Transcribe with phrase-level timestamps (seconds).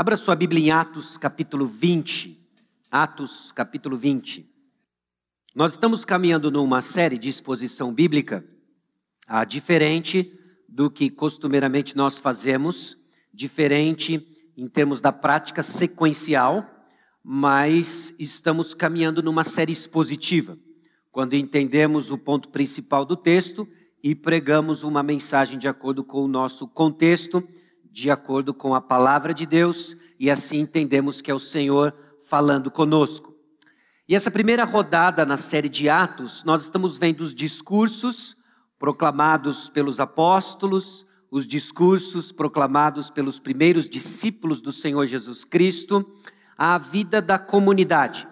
[0.00, 2.38] Abra sua Bíblia em Atos, capítulo 20.
[2.88, 4.48] Atos, capítulo 20.
[5.52, 8.44] Nós estamos caminhando numa série de exposição bíblica,
[9.26, 10.38] ah, diferente
[10.68, 12.96] do que costumeiramente nós fazemos,
[13.34, 14.24] diferente
[14.56, 16.64] em termos da prática sequencial,
[17.20, 20.56] mas estamos caminhando numa série expositiva,
[21.10, 23.66] quando entendemos o ponto principal do texto
[24.00, 27.42] e pregamos uma mensagem de acordo com o nosso contexto
[27.98, 31.92] de acordo com a palavra de Deus e assim entendemos que é o Senhor
[32.28, 33.34] falando conosco.
[34.08, 38.36] E essa primeira rodada na série de Atos, nós estamos vendo os discursos
[38.78, 46.08] proclamados pelos apóstolos, os discursos proclamados pelos primeiros discípulos do Senhor Jesus Cristo,
[46.56, 48.28] a vida da comunidade.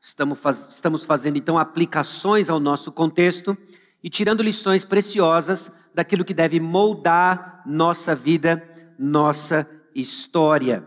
[0.00, 3.54] Estamos, faz, estamos fazendo então aplicações ao nosso contexto
[4.02, 8.69] e tirando lições preciosas daquilo que deve moldar nossa vida
[9.00, 10.86] nossa história.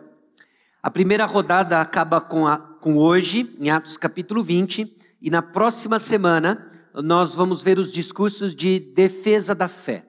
[0.83, 5.97] A primeira rodada acaba com, a, com hoje, em Atos capítulo 20, e na próxima
[5.97, 10.05] semana nós vamos ver os discursos de defesa da fé.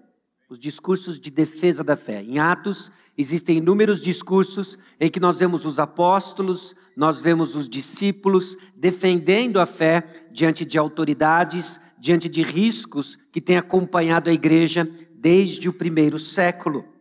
[0.51, 2.23] Os discursos de defesa da fé.
[2.23, 8.59] Em Atos existem inúmeros discursos em que nós vemos os apóstolos, nós vemos os discípulos
[8.77, 15.71] defendendo a fé diante de autoridades, diante de riscos que têm acompanhado a igreja desde
[15.71, 16.94] o primeiro século.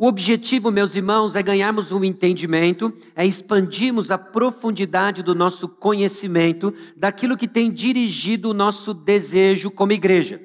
[0.00, 6.72] O objetivo, meus irmãos, é ganharmos um entendimento, é expandirmos a profundidade do nosso conhecimento
[6.96, 10.40] daquilo que tem dirigido o nosso desejo como igreja.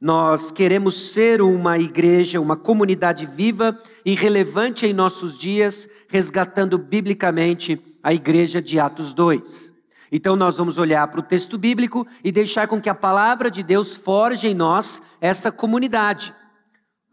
[0.00, 7.80] Nós queremos ser uma igreja, uma comunidade viva e relevante em nossos dias, resgatando biblicamente
[8.00, 9.72] a igreja de Atos 2.
[10.12, 13.64] Então nós vamos olhar para o texto bíblico e deixar com que a palavra de
[13.64, 16.32] Deus forje em nós essa comunidade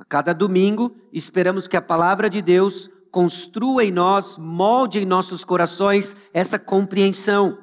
[0.01, 5.43] a cada domingo, esperamos que a palavra de Deus construa em nós, molde em nossos
[5.43, 7.55] corações essa compreensão,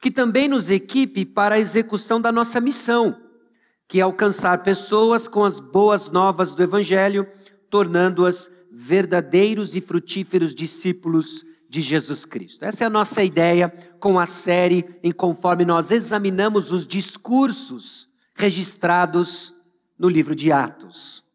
[0.00, 3.14] que também nos equipe para a execução da nossa missão,
[3.86, 7.28] que é alcançar pessoas com as boas novas do Evangelho,
[7.68, 12.64] tornando-as verdadeiros e frutíferos discípulos de Jesus Cristo.
[12.64, 13.68] Essa é a nossa ideia
[14.00, 19.52] com a série, em conforme nós examinamos os discursos registrados
[19.98, 21.28] no livro de Atos.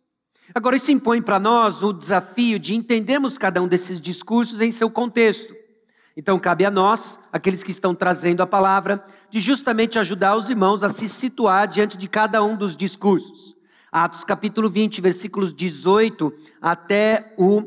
[0.56, 4.90] Agora, isso impõe para nós o desafio de entendermos cada um desses discursos em seu
[4.90, 5.54] contexto.
[6.16, 10.82] Então, cabe a nós, aqueles que estão trazendo a palavra, de justamente ajudar os irmãos
[10.82, 13.54] a se situar diante de cada um dos discursos.
[13.92, 17.62] Atos capítulo 20, versículos 18 até o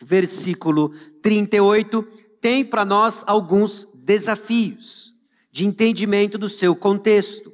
[0.00, 0.90] versículo
[1.20, 2.06] 38,
[2.40, 5.12] tem para nós alguns desafios
[5.50, 7.50] de entendimento do seu contexto.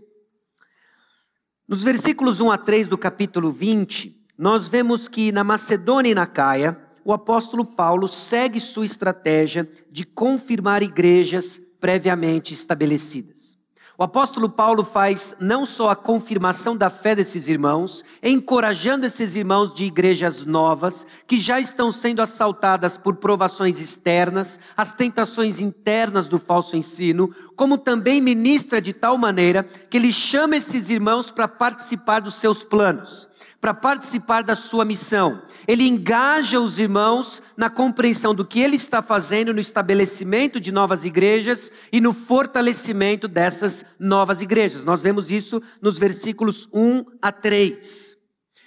[1.66, 6.26] Nos versículos 1 a 3 do capítulo 20, nós vemos que na Macedônia e na
[6.26, 13.58] Caia, o apóstolo Paulo segue sua estratégia de confirmar igrejas previamente estabelecidas.
[13.98, 19.72] O apóstolo Paulo faz não só a confirmação da fé desses irmãos, encorajando esses irmãos
[19.72, 26.38] de igrejas novas, que já estão sendo assaltadas por provações externas, as tentações internas do
[26.38, 32.20] falso ensino, como também ministra de tal maneira que ele chama esses irmãos para participar
[32.20, 33.28] dos seus planos
[33.62, 35.40] para participar da sua missão.
[35.68, 41.04] Ele engaja os irmãos na compreensão do que ele está fazendo no estabelecimento de novas
[41.04, 44.84] igrejas e no fortalecimento dessas novas igrejas.
[44.84, 48.16] Nós vemos isso nos versículos 1 a 3.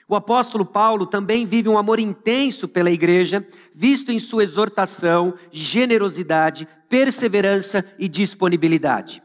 [0.08, 3.46] O apóstolo Paulo também vive um amor intenso pela igreja,
[3.76, 9.25] visto em sua exortação, generosidade, perseverança e disponibilidade.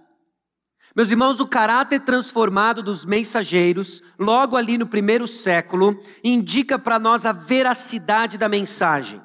[0.95, 7.25] Meus irmãos, o caráter transformado dos mensageiros, logo ali no primeiro século, indica para nós
[7.25, 9.21] a veracidade da mensagem.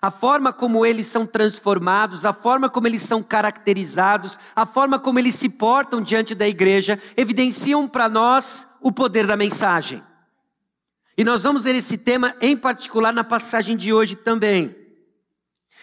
[0.00, 5.18] A forma como eles são transformados, a forma como eles são caracterizados, a forma como
[5.18, 10.02] eles se portam diante da igreja, evidenciam para nós o poder da mensagem.
[11.18, 14.79] E nós vamos ver esse tema em particular na passagem de hoje também.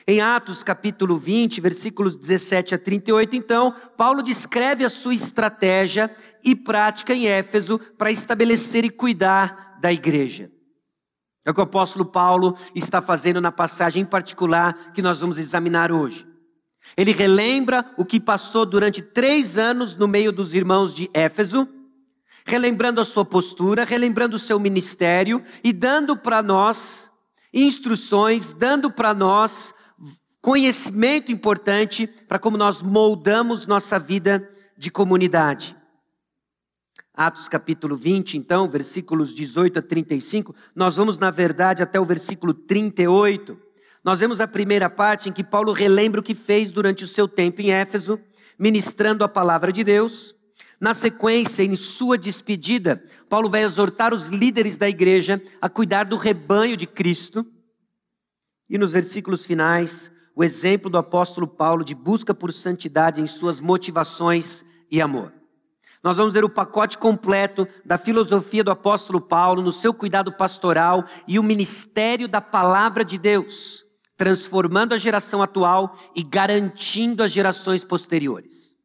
[0.09, 6.09] Em Atos capítulo 20, versículos 17 a 38, então, Paulo descreve a sua estratégia
[6.41, 10.49] e prática em Éfeso para estabelecer e cuidar da igreja.
[11.45, 15.37] É o que o apóstolo Paulo está fazendo na passagem em particular que nós vamos
[15.37, 16.25] examinar hoje.
[16.95, 21.67] Ele relembra o que passou durante três anos no meio dos irmãos de Éfeso,
[22.45, 27.11] relembrando a sua postura, relembrando o seu ministério e dando para nós
[27.53, 29.73] instruções, dando para nós
[30.47, 35.75] conhecimento importante para como nós moldamos nossa vida de comunidade.
[37.13, 42.53] Atos capítulo 20, então, versículos 18 a 35, nós vamos, na verdade, até o versículo
[42.53, 43.59] 38.
[44.01, 47.27] Nós vemos a primeira parte em que Paulo relembra o que fez durante o seu
[47.27, 48.17] tempo em Éfeso,
[48.57, 50.33] ministrando a palavra de Deus.
[50.79, 56.15] Na sequência, em sua despedida, Paulo vai exortar os líderes da igreja a cuidar do
[56.15, 57.45] rebanho de Cristo.
[58.69, 63.59] E nos versículos finais, o exemplo do apóstolo Paulo de busca por santidade em suas
[63.59, 65.33] motivações e amor.
[66.03, 71.03] Nós vamos ver o pacote completo da filosofia do apóstolo Paulo no seu cuidado pastoral
[71.27, 73.83] e o ministério da palavra de Deus
[74.15, 78.76] transformando a geração atual e garantindo as gerações posteriores.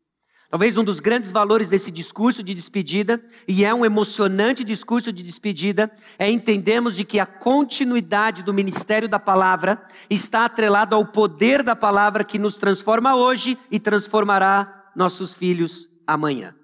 [0.52, 5.22] Talvez um dos grandes valores desse discurso de despedida, e é um emocionante discurso de
[5.22, 11.62] despedida, é entendermos de que a continuidade do ministério da palavra está atrelado ao poder
[11.62, 16.54] da palavra que nos transforma hoje e transformará nossos filhos amanhã.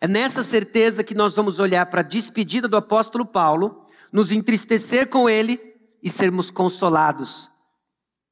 [0.00, 5.10] É nessa certeza que nós vamos olhar para a despedida do apóstolo Paulo, nos entristecer
[5.10, 5.60] com ele
[6.02, 7.50] e sermos consolados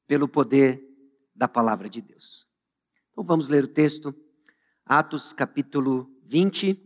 [0.07, 0.83] pelo poder
[1.37, 2.44] da palavra de Deus.
[3.15, 4.13] Então vamos ler o texto,
[4.85, 6.77] Atos capítulo 20,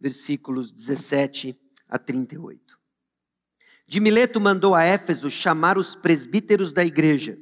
[0.00, 2.78] versículos 17 a 38.
[3.84, 7.36] De Mileto mandou a Éfeso chamar os presbíteros da igreja.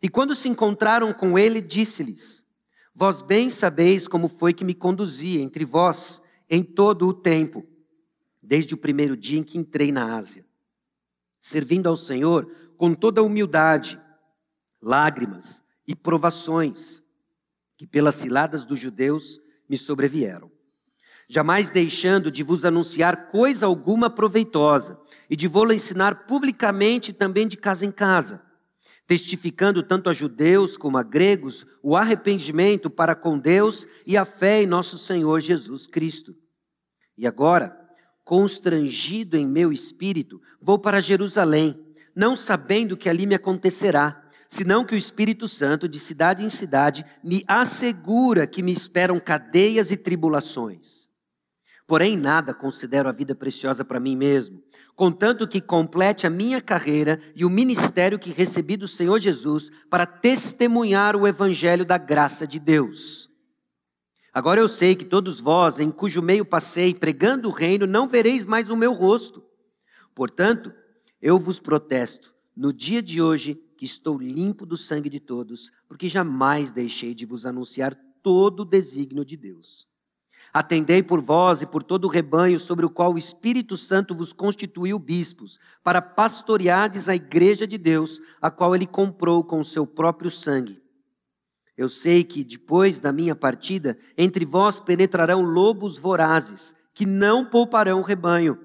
[0.00, 2.42] E quando se encontraram com ele, disse-lhes:
[2.94, 7.64] Vós bem sabeis como foi que me conduzi entre vós em todo o tempo,
[8.42, 10.42] desde o primeiro dia em que entrei na Ásia
[11.42, 14.00] servindo ao Senhor com toda humildade,
[14.80, 17.01] lágrimas e provações
[17.82, 20.52] que pelas ciladas dos judeus me sobrevieram.
[21.28, 27.56] Jamais deixando de vos anunciar coisa alguma proveitosa e de vou-la ensinar publicamente também de
[27.56, 28.40] casa em casa,
[29.04, 34.62] testificando tanto a judeus como a gregos o arrependimento para com Deus e a fé
[34.62, 36.36] em nosso Senhor Jesus Cristo.
[37.18, 37.76] E agora,
[38.22, 41.84] constrangido em meu espírito, vou para Jerusalém,
[42.14, 44.21] não sabendo que ali me acontecerá,
[44.52, 49.90] senão que o Espírito Santo, de cidade em cidade, me assegura que me esperam cadeias
[49.90, 51.08] e tribulações.
[51.86, 54.62] Porém, nada considero a vida preciosa para mim mesmo,
[54.94, 60.04] contanto que complete a minha carreira e o ministério que recebi do Senhor Jesus para
[60.04, 63.30] testemunhar o evangelho da graça de Deus.
[64.34, 68.44] Agora eu sei que todos vós, em cujo meio passei, pregando o reino, não vereis
[68.44, 69.42] mais o meu rosto.
[70.14, 70.70] Portanto,
[71.22, 76.08] eu vos protesto, no dia de hoje, que estou limpo do sangue de todos, porque
[76.08, 79.88] jamais deixei de vos anunciar todo o desígnio de Deus.
[80.52, 84.32] Atendei por vós e por todo o rebanho sobre o qual o Espírito Santo vos
[84.32, 89.84] constituiu bispos, para pastoreardes a igreja de Deus, a qual ele comprou com o seu
[89.84, 90.80] próprio sangue.
[91.76, 97.98] Eu sei que depois da minha partida, entre vós penetrarão lobos vorazes, que não pouparão
[97.98, 98.64] o rebanho,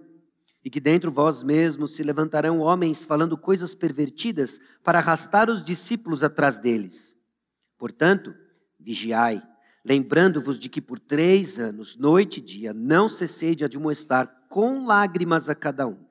[0.67, 6.25] e que dentro vós mesmos se levantarão homens falando coisas pervertidas para arrastar os discípulos
[6.25, 7.15] atrás deles.
[7.77, 8.35] Portanto,
[8.77, 9.41] vigiai,
[9.85, 15.47] lembrando-vos de que por três anos, noite e dia, não cessei de admoestar com lágrimas
[15.47, 16.05] a cada um.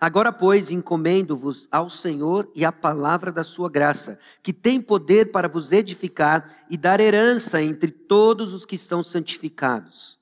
[0.00, 5.46] Agora, pois, encomendo-vos ao Senhor e à palavra da sua graça, que tem poder para
[5.46, 10.17] vos edificar e dar herança entre todos os que estão santificados.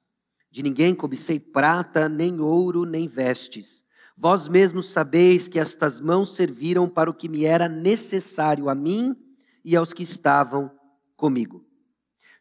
[0.57, 3.85] De ninguém cobicei prata, nem ouro, nem vestes.
[4.17, 9.15] Vós mesmos sabeis que estas mãos serviram para o que me era necessário a mim
[9.63, 10.71] e aos que estavam
[11.15, 11.63] comigo.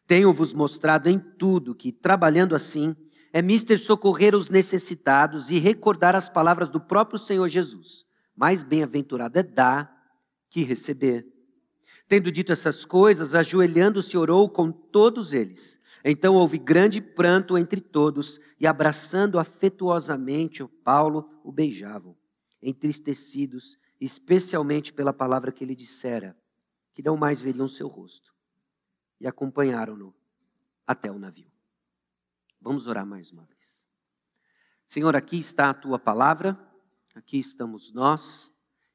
[0.06, 2.96] Tenho-vos mostrado em tudo que, trabalhando assim,
[3.34, 8.06] é mister socorrer os necessitados e recordar as palavras do próprio Senhor Jesus.
[8.34, 9.94] Mais bem-aventurado é dar
[10.48, 11.26] que receber.
[12.08, 15.78] Tendo dito essas coisas, ajoelhando-se, orou com todos eles.
[16.08, 22.16] Então houve grande pranto entre todos, e abraçando afetuosamente o Paulo, o beijavam,
[22.62, 26.38] entristecidos, especialmente pela palavra que ele dissera,
[26.92, 28.32] que não mais veriam seu rosto.
[29.20, 30.14] E acompanharam-no
[30.86, 31.50] até o navio.
[32.60, 33.84] Vamos orar mais uma vez.
[34.84, 36.56] Senhor, aqui está a tua palavra,
[37.16, 38.52] aqui estamos nós,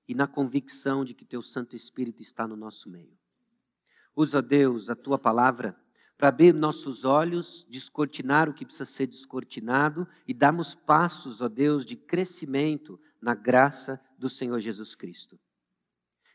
[0.07, 3.17] e na convicção de que teu Santo Espírito está no nosso meio.
[4.15, 5.80] Usa, Deus, a tua palavra
[6.21, 11.83] para abrir nossos olhos, descortinar o que precisa ser descortinado e darmos passos, ó Deus,
[11.83, 15.39] de crescimento na graça do Senhor Jesus Cristo.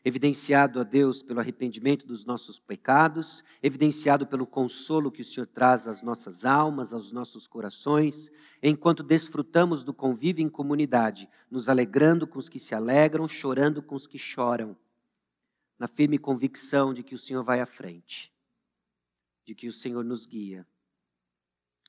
[0.03, 5.87] Evidenciado a Deus pelo arrependimento dos nossos pecados, evidenciado pelo consolo que o Senhor traz
[5.87, 8.29] às nossas almas, aos nossos corações,
[8.61, 13.95] enquanto desfrutamos do convívio em comunidade, nos alegrando com os que se alegram, chorando com
[13.95, 14.75] os que choram,
[15.79, 18.35] na firme convicção de que o Senhor vai à frente,
[19.47, 20.67] de que o Senhor nos guia.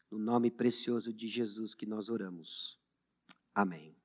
[0.09, 2.79] No nome precioso de Jesus que nós oramos.
[3.53, 3.97] Amém.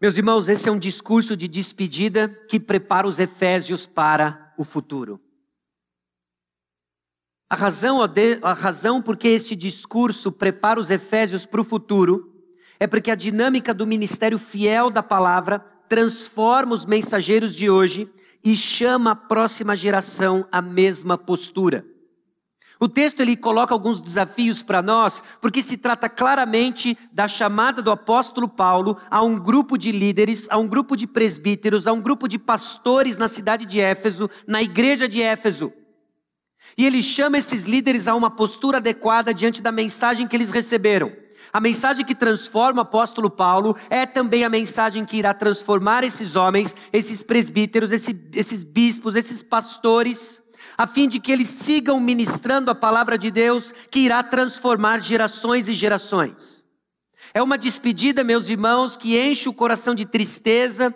[0.00, 5.20] Meus irmãos, esse é um discurso de despedida que prepara os Efésios para o futuro.
[7.50, 12.32] A razão, a razão por que este discurso prepara os Efésios para o futuro
[12.80, 18.10] é porque a dinâmica do ministério fiel da palavra transforma os mensageiros de hoje
[18.46, 21.84] e chama a próxima geração à mesma postura.
[22.78, 27.90] O texto ele coloca alguns desafios para nós, porque se trata claramente da chamada do
[27.90, 32.28] apóstolo Paulo a um grupo de líderes, a um grupo de presbíteros, a um grupo
[32.28, 35.72] de pastores na cidade de Éfeso, na igreja de Éfeso.
[36.78, 41.10] E ele chama esses líderes a uma postura adequada diante da mensagem que eles receberam.
[41.56, 46.36] A mensagem que transforma o apóstolo Paulo é também a mensagem que irá transformar esses
[46.36, 50.42] homens, esses presbíteros, esses, esses bispos, esses pastores,
[50.76, 55.66] a fim de que eles sigam ministrando a palavra de Deus que irá transformar gerações
[55.66, 56.62] e gerações.
[57.32, 60.94] É uma despedida, meus irmãos, que enche o coração de tristeza,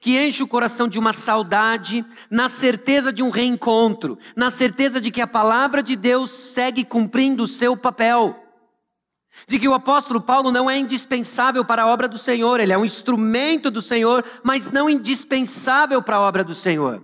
[0.00, 5.10] que enche o coração de uma saudade, na certeza de um reencontro, na certeza de
[5.10, 8.44] que a palavra de Deus segue cumprindo o seu papel
[9.46, 12.78] de que o apóstolo Paulo não é indispensável para a obra do Senhor, ele é
[12.78, 17.02] um instrumento do Senhor, mas não indispensável para a obra do Senhor.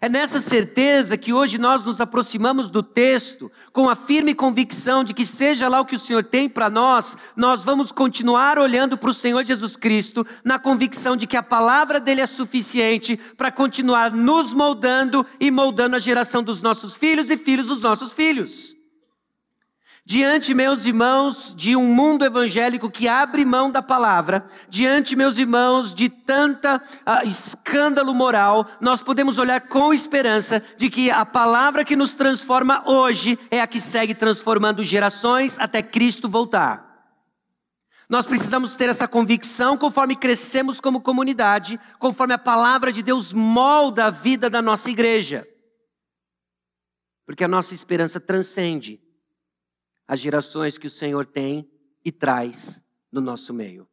[0.00, 5.12] É nessa certeza que hoje nós nos aproximamos do texto com a firme convicção de
[5.12, 9.10] que, seja lá o que o Senhor tem para nós, nós vamos continuar olhando para
[9.10, 14.12] o Senhor Jesus Cristo, na convicção de que a palavra dele é suficiente para continuar
[14.12, 18.77] nos moldando e moldando a geração dos nossos filhos e filhos dos nossos filhos.
[20.10, 25.94] Diante, meus irmãos, de um mundo evangélico que abre mão da palavra, diante, meus irmãos,
[25.94, 31.94] de tanta uh, escândalo moral, nós podemos olhar com esperança de que a palavra que
[31.94, 36.88] nos transforma hoje é a que segue transformando gerações até Cristo voltar.
[38.08, 44.06] Nós precisamos ter essa convicção conforme crescemos como comunidade, conforme a palavra de Deus molda
[44.06, 45.46] a vida da nossa igreja.
[47.26, 49.06] Porque a nossa esperança transcende
[50.08, 51.70] as gerações que o Senhor tem
[52.02, 53.86] e traz no nosso meio.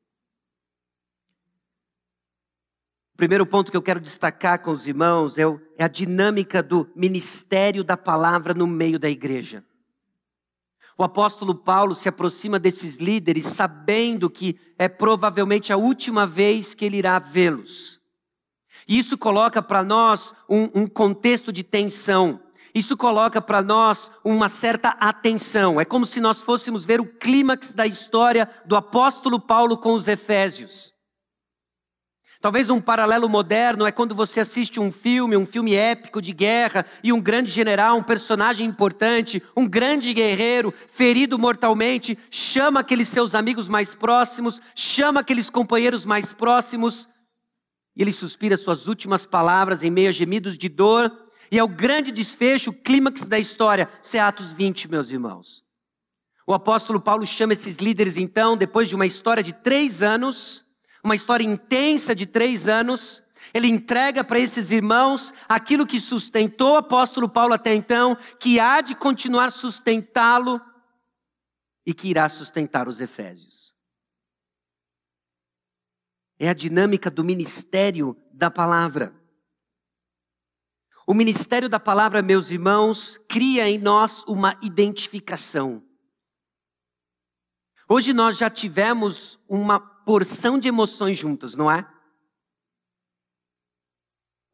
[3.13, 5.43] O primeiro ponto que eu quero destacar com os irmãos é,
[5.77, 9.63] é a dinâmica do ministério da palavra no meio da igreja.
[10.97, 16.85] O apóstolo Paulo se aproxima desses líderes sabendo que é provavelmente a última vez que
[16.85, 18.01] ele irá vê-los.
[18.87, 22.39] E isso coloca para nós um, um contexto de tensão.
[22.75, 25.79] Isso coloca para nós uma certa atenção.
[25.79, 30.09] É como se nós fôssemos ver o clímax da história do apóstolo Paulo com os
[30.09, 30.93] Efésios.
[32.41, 36.85] Talvez um paralelo moderno é quando você assiste um filme, um filme épico de guerra,
[37.01, 43.33] e um grande general, um personagem importante, um grande guerreiro, ferido mortalmente, chama aqueles seus
[43.33, 47.09] amigos mais próximos, chama aqueles companheiros mais próximos,
[47.95, 51.24] e ele suspira suas últimas palavras em meio a gemidos de dor,
[51.55, 53.89] e é o grande desfecho, o clímax da história.
[54.03, 55.63] Isso é Atos 20, meus irmãos.
[56.45, 60.65] O apóstolo Paulo chama esses líderes, então, depois de uma história de três anos,
[61.01, 66.77] uma história intensa de três anos, ele entrega para esses irmãos aquilo que sustentou o
[66.77, 70.59] apóstolo Paulo até então, que há de continuar sustentá-lo
[71.85, 73.73] e que irá sustentar os Efésios.
[76.37, 79.15] É a dinâmica do ministério da palavra.
[81.07, 85.85] O ministério da palavra, meus irmãos, cria em nós uma identificação.
[87.87, 91.87] Hoje nós já tivemos uma porção de emoções juntas, não é?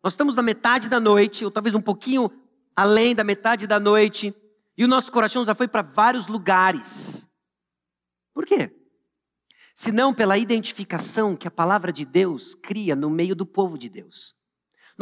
[0.04, 2.30] Nós estamos na metade da noite, ou talvez um pouquinho
[2.76, 4.36] além da metade da noite,
[4.78, 7.32] e o nosso coração já foi para vários lugares.
[8.34, 8.76] Por quê?
[9.74, 14.36] Senão pela identificação que a palavra de Deus cria no meio do povo de Deus.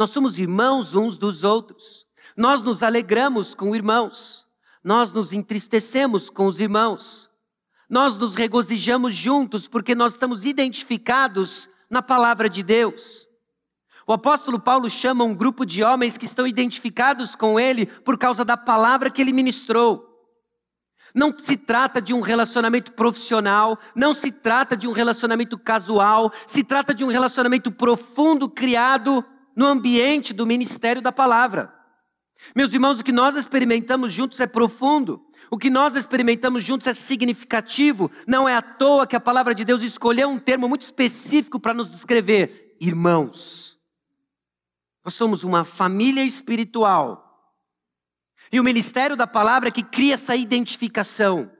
[0.00, 2.06] Nós somos irmãos uns dos outros.
[2.34, 4.46] Nós nos alegramos com irmãos.
[4.82, 7.30] Nós nos entristecemos com os irmãos.
[7.86, 13.28] Nós nos regozijamos juntos porque nós estamos identificados na palavra de Deus.
[14.06, 18.42] O apóstolo Paulo chama um grupo de homens que estão identificados com ele por causa
[18.42, 20.08] da palavra que ele ministrou.
[21.14, 26.64] Não se trata de um relacionamento profissional, não se trata de um relacionamento casual, se
[26.64, 29.22] trata de um relacionamento profundo criado
[29.56, 31.72] no ambiente do ministério da palavra.
[32.54, 35.24] Meus irmãos, o que nós experimentamos juntos é profundo.
[35.50, 38.10] O que nós experimentamos juntos é significativo.
[38.26, 41.74] Não é à toa que a palavra de Deus escolheu um termo muito específico para
[41.74, 43.78] nos descrever: irmãos.
[45.04, 47.26] Nós somos uma família espiritual.
[48.52, 51.50] E o ministério da palavra é que cria essa identificação.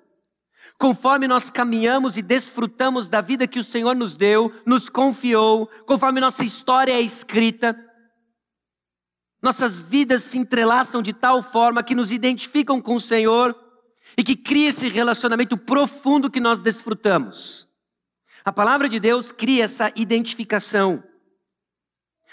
[0.80, 6.22] Conforme nós caminhamos e desfrutamos da vida que o Senhor nos deu, nos confiou, conforme
[6.22, 7.78] nossa história é escrita,
[9.42, 13.54] nossas vidas se entrelaçam de tal forma que nos identificam com o Senhor
[14.16, 17.68] e que cria esse relacionamento profundo que nós desfrutamos.
[18.42, 21.04] A palavra de Deus cria essa identificação.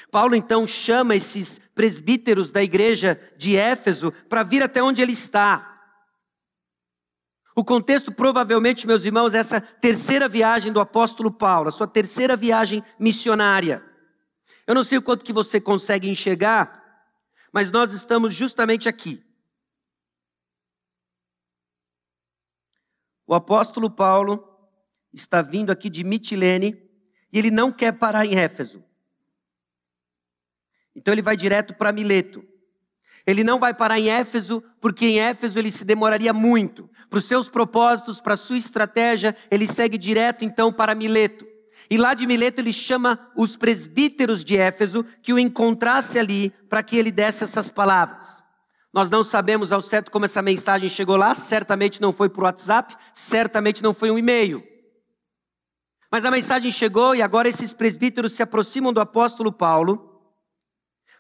[0.10, 5.67] Paulo então chama esses presbíteros da igreja de Éfeso para vir até onde ele está.
[7.58, 12.36] O contexto, provavelmente, meus irmãos, é essa terceira viagem do apóstolo Paulo, a sua terceira
[12.36, 13.84] viagem missionária.
[14.68, 17.10] Eu não sei o quanto que você consegue enxergar,
[17.52, 19.26] mas nós estamos justamente aqui.
[23.26, 24.48] O apóstolo Paulo
[25.12, 26.80] está vindo aqui de Mitilene
[27.34, 28.86] e ele não quer parar em Éfeso.
[30.96, 32.48] Então ele vai direto para Mileto.
[33.28, 36.90] Ele não vai parar em Éfeso, porque em Éfeso ele se demoraria muito.
[37.10, 41.46] Para os seus propósitos, para a sua estratégia, ele segue direto então para Mileto.
[41.90, 46.82] E lá de Mileto ele chama os presbíteros de Éfeso que o encontrasse ali para
[46.82, 48.42] que ele desse essas palavras.
[48.94, 52.96] Nós não sabemos ao certo como essa mensagem chegou lá, certamente não foi por WhatsApp,
[53.14, 54.64] certamente não foi um e-mail.
[56.10, 60.07] Mas a mensagem chegou e agora esses presbíteros se aproximam do apóstolo Paulo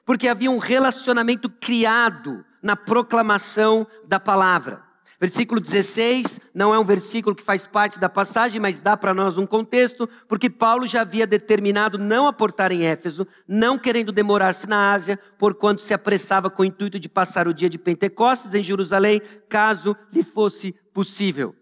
[0.07, 4.81] porque havia um relacionamento criado na proclamação da palavra.
[5.19, 9.37] Versículo 16 não é um versículo que faz parte da passagem, mas dá para nós
[9.37, 14.93] um contexto, porque Paulo já havia determinado não aportar em Éfeso, não querendo demorar-se na
[14.93, 19.21] Ásia, porquanto se apressava com o intuito de passar o dia de Pentecostes em Jerusalém,
[19.49, 21.53] caso lhe fosse possível.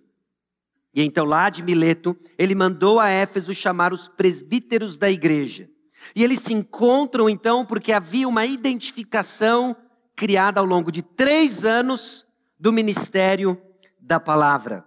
[0.93, 5.67] E então, lá de Mileto, ele mandou a Éfeso chamar os presbíteros da igreja.
[6.13, 9.75] E eles se encontram então porque havia uma identificação
[10.15, 12.25] criada ao longo de três anos
[12.59, 13.61] do ministério
[13.99, 14.85] da palavra.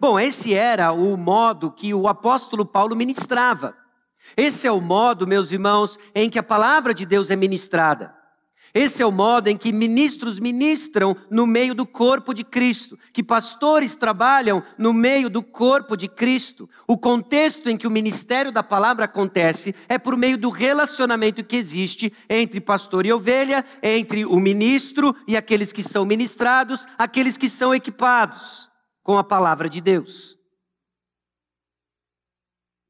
[0.00, 3.76] Bom, esse era o modo que o apóstolo Paulo ministrava.
[4.36, 8.15] Esse é o modo, meus irmãos, em que a palavra de Deus é ministrada.
[8.76, 13.22] Esse é o modo em que ministros ministram no meio do corpo de Cristo, que
[13.22, 16.68] pastores trabalham no meio do corpo de Cristo.
[16.86, 21.56] O contexto em que o ministério da palavra acontece é por meio do relacionamento que
[21.56, 27.48] existe entre pastor e ovelha, entre o ministro e aqueles que são ministrados, aqueles que
[27.48, 28.68] são equipados
[29.02, 30.36] com a palavra de Deus.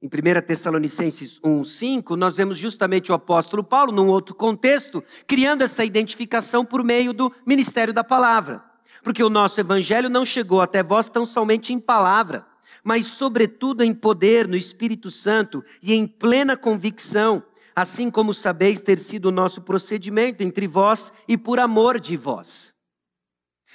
[0.07, 5.85] Em 1 Tessalonicenses 1,5, nós vemos justamente o apóstolo Paulo, num outro contexto, criando essa
[5.85, 8.63] identificação por meio do ministério da palavra.
[9.03, 12.47] Porque o nosso evangelho não chegou até vós tão somente em palavra,
[12.85, 17.43] mas sobretudo em poder, no Espírito Santo e em plena convicção,
[17.75, 22.77] assim como sabeis ter sido o nosso procedimento entre vós e por amor de vós.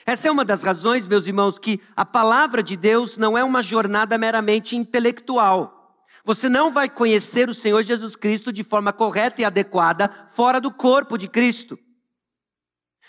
[0.05, 3.61] Essa é uma das razões, meus irmãos, que a palavra de Deus não é uma
[3.61, 5.80] jornada meramente intelectual
[6.23, 10.71] você não vai conhecer o Senhor Jesus Cristo de forma correta e adequada fora do
[10.71, 11.77] corpo de Cristo.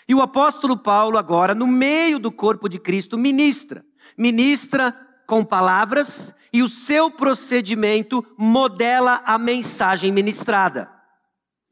[0.07, 3.85] E o apóstolo Paulo, agora, no meio do corpo de Cristo, ministra.
[4.17, 4.91] Ministra
[5.25, 10.91] com palavras e o seu procedimento modela a mensagem ministrada.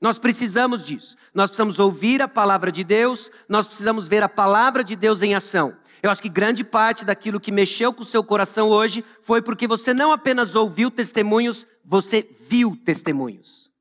[0.02, 1.16] Nós precisamos disso.
[1.34, 5.34] Nós precisamos ouvir a palavra de Deus, nós precisamos ver a palavra de Deus em
[5.34, 5.78] ação.
[6.02, 9.68] Eu acho que grande parte daquilo que mexeu com o seu coração hoje foi porque
[9.68, 13.72] você não apenas ouviu testemunhos, você viu testemunhos.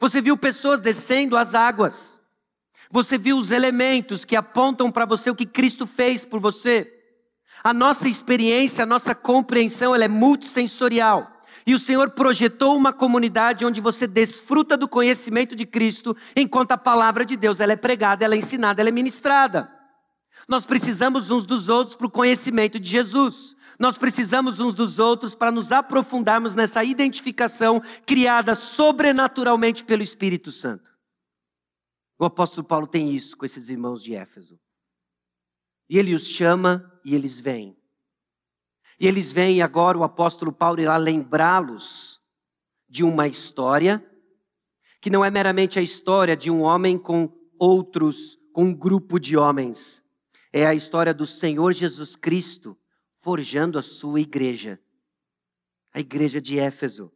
[0.00, 2.18] Você viu pessoas descendo as águas.
[2.90, 6.92] Você viu os elementos que apontam para você o que Cristo fez por você.
[7.62, 11.30] A nossa experiência, a nossa compreensão, ela é multissensorial.
[11.64, 16.78] E o Senhor projetou uma comunidade onde você desfruta do conhecimento de Cristo, enquanto a
[16.78, 19.79] palavra de Deus ela é pregada, ela é ensinada, ela é ministrada.
[20.48, 23.56] Nós precisamos uns dos outros para o conhecimento de Jesus.
[23.78, 30.90] Nós precisamos uns dos outros para nos aprofundarmos nessa identificação criada sobrenaturalmente pelo Espírito Santo.
[32.18, 34.58] O apóstolo Paulo tem isso com esses irmãos de Éfeso.
[35.88, 37.76] E ele os chama e eles vêm.
[38.98, 42.20] E eles vêm e agora o apóstolo Paulo irá lembrá-los
[42.88, 44.06] de uma história
[45.00, 49.36] que não é meramente a história de um homem com outros, com um grupo de
[49.36, 50.04] homens,
[50.52, 52.76] é a história do Senhor Jesus Cristo
[53.18, 54.80] forjando a sua igreja.
[55.92, 57.12] A igreja de Éfeso.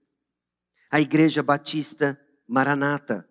[0.90, 3.28] A igreja batista Maranata.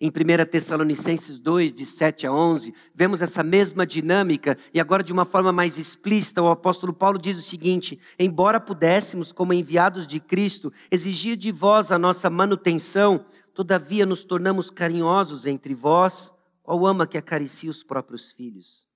[0.00, 0.12] Em 1
[0.48, 5.50] Tessalonicenses 2, de 7 a 11, vemos essa mesma dinâmica e agora de uma forma
[5.50, 11.36] mais explícita, o apóstolo Paulo diz o seguinte: Embora pudéssemos, como enviados de Cristo, exigir
[11.36, 13.24] de vós a nossa manutenção,
[13.54, 18.86] todavia nos tornamos carinhosos entre vós qual ama que acaricia os próprios filhos?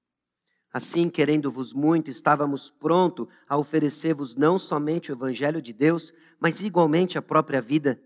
[0.72, 7.16] Assim, querendo-vos muito, estávamos prontos a oferecer-vos não somente o Evangelho de Deus, mas igualmente
[7.16, 8.00] a própria vida.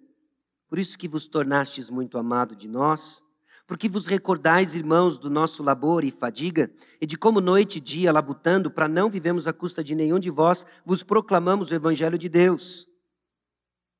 [0.69, 3.25] Por isso que vos tornastes muito amado de nós,
[3.67, 6.71] porque vos recordais, irmãos, do nosso labor e fadiga,
[7.01, 10.31] e de como noite e dia, labutando, para não vivemos à custa de nenhum de
[10.31, 12.89] vós, vos proclamamos o Evangelho de Deus.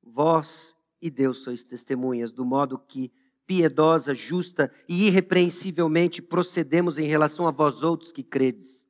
[0.01, 3.11] Vós e Deus sois testemunhas do modo que
[3.51, 8.87] piedosa, justa e irrepreensivelmente procedemos em relação a vós outros que credes.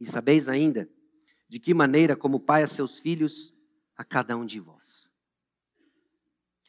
[0.00, 0.90] E sabeis ainda
[1.48, 3.54] de que maneira, como pai a seus filhos,
[3.96, 5.08] a cada um de vós.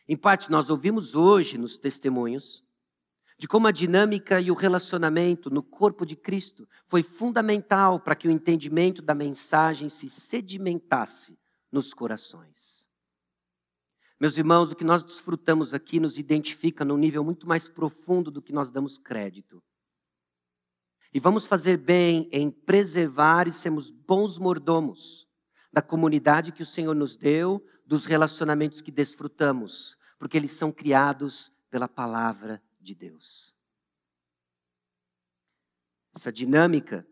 [0.08, 2.64] Em parte, nós ouvimos hoje nos testemunhos
[3.36, 8.28] de como a dinâmica e o relacionamento no corpo de Cristo foi fundamental para que
[8.28, 11.36] o entendimento da mensagem se sedimentasse
[11.72, 12.91] nos corações.
[14.22, 18.40] Meus irmãos, o que nós desfrutamos aqui nos identifica num nível muito mais profundo do
[18.40, 19.64] que nós damos crédito.
[21.12, 25.28] E vamos fazer bem em preservar e sermos bons mordomos
[25.74, 31.52] da comunidade que o Senhor nos deu, dos relacionamentos que desfrutamos, porque eles são criados
[31.72, 33.56] pela palavra de Deus.
[36.16, 37.08] Essa dinâmica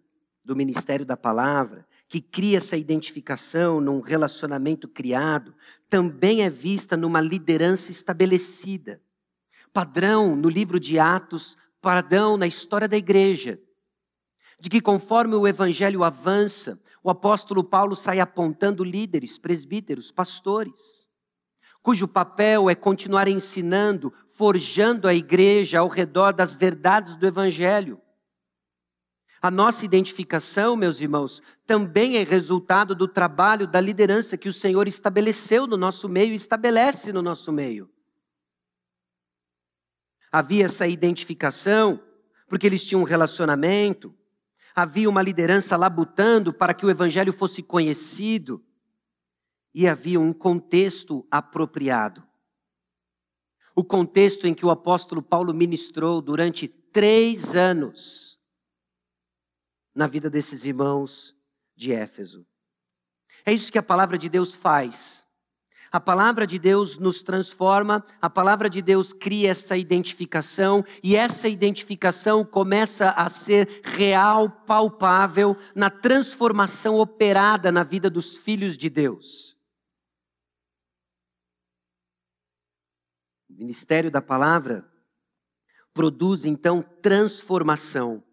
[0.45, 5.53] do ministério da palavra que cria essa identificação num relacionamento criado,
[5.87, 8.99] também é vista numa liderança estabelecida.
[9.71, 13.59] Padrão no livro de Atos, padrão na história da igreja.
[14.59, 21.07] De que conforme o evangelho avança, o apóstolo Paulo sai apontando líderes, presbíteros, pastores,
[21.81, 28.01] cujo papel é continuar ensinando, forjando a igreja ao redor das verdades do evangelho
[29.41, 34.87] a nossa identificação, meus irmãos, também é resultado do trabalho da liderança que o Senhor
[34.87, 37.89] estabeleceu no nosso meio e estabelece no nosso meio.
[40.31, 42.01] Havia essa identificação,
[42.47, 44.13] porque eles tinham um relacionamento,
[44.75, 48.63] havia uma liderança labutando para que o evangelho fosse conhecido,
[49.73, 52.23] e havia um contexto apropriado.
[53.75, 58.28] O contexto em que o apóstolo Paulo ministrou durante três anos
[59.93, 61.35] na vida desses irmãos
[61.75, 62.45] de Éfeso.
[63.45, 65.25] É isso que a palavra de Deus faz.
[65.91, 71.49] A palavra de Deus nos transforma, a palavra de Deus cria essa identificação, e essa
[71.49, 79.57] identificação começa a ser real, palpável, na transformação operada na vida dos filhos de Deus.
[83.49, 84.87] O ministério da palavra
[85.91, 88.23] produz então transformação.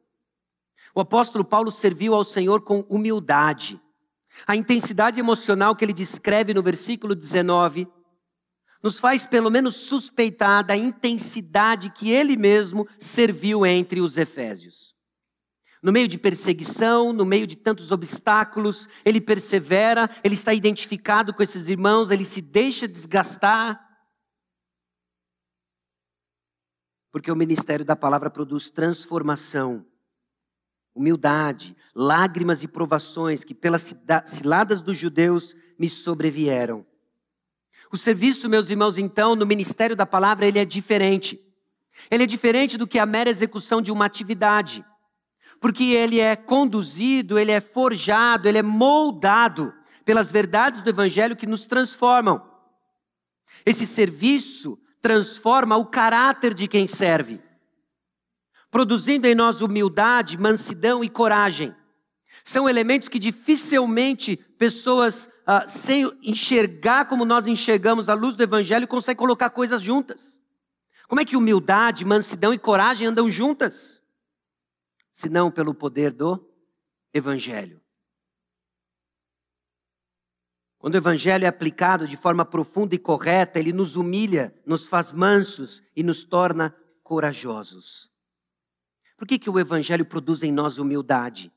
[0.96, 3.78] O apóstolo Paulo serviu ao Senhor com humildade.
[4.46, 7.87] A intensidade emocional que ele descreve no versículo 19
[8.82, 14.94] nos faz pelo menos suspeitar da intensidade que ele mesmo serviu entre os efésios.
[15.82, 21.42] No meio de perseguição, no meio de tantos obstáculos, ele persevera, ele está identificado com
[21.42, 23.78] esses irmãos, ele se deixa desgastar.
[27.12, 29.85] Porque o ministério da palavra produz transformação
[30.96, 36.85] humildade, lágrimas e provações que pelas ciladas dos judeus me sobrevieram.
[37.92, 41.38] O serviço, meus irmãos, então, no ministério da palavra, ele é diferente.
[42.11, 44.85] Ele é diferente do que a mera execução de uma atividade.
[45.61, 49.72] Porque ele é conduzido, ele é forjado, ele é moldado
[50.04, 52.42] pelas verdades do evangelho que nos transformam.
[53.64, 57.45] Esse serviço transforma o caráter de quem serve
[58.70, 61.74] produzindo em nós humildade, mansidão e coragem.
[62.44, 68.87] São elementos que dificilmente pessoas, ah, sem enxergar como nós enxergamos a luz do Evangelho,
[68.87, 70.40] conseguem colocar coisas juntas.
[71.09, 74.02] Como é que humildade, mansidão e coragem andam juntas?
[75.11, 76.44] Se não pelo poder do
[77.12, 77.81] Evangelho.
[80.79, 85.12] Quando o Evangelho é aplicado de forma profunda e correta, ele nos humilha, nos faz
[85.12, 88.11] mansos e nos torna corajosos.
[89.16, 91.52] Por que, que o Evangelho produz em nós humildade?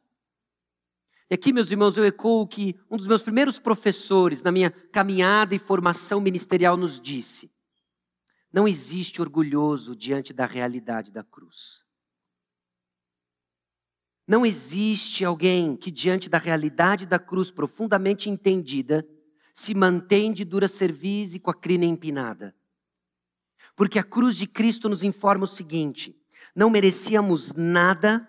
[1.30, 5.54] E aqui, meus irmãos, eu ecoo que um dos meus primeiros professores na minha caminhada
[5.54, 7.52] e formação ministerial nos disse:
[8.52, 11.86] não existe orgulhoso diante da realidade da cruz.
[14.28, 19.08] Não existe alguém que, diante da realidade da cruz profundamente entendida,
[19.54, 22.56] se mantém de dura cerviz e com a crina empinada.
[23.76, 26.19] Porque a cruz de Cristo nos informa o seguinte:
[26.56, 28.28] não merecíamos nada,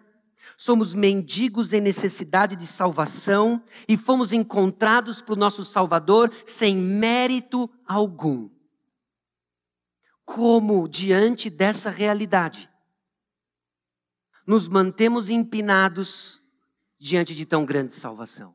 [0.57, 8.51] somos mendigos em necessidade de salvação e fomos encontrados por nosso Salvador sem mérito algum.
[10.25, 12.71] Como, diante dessa realidade,
[14.47, 16.43] nos mantemos empinados
[16.99, 18.55] diante de tão grande salvação.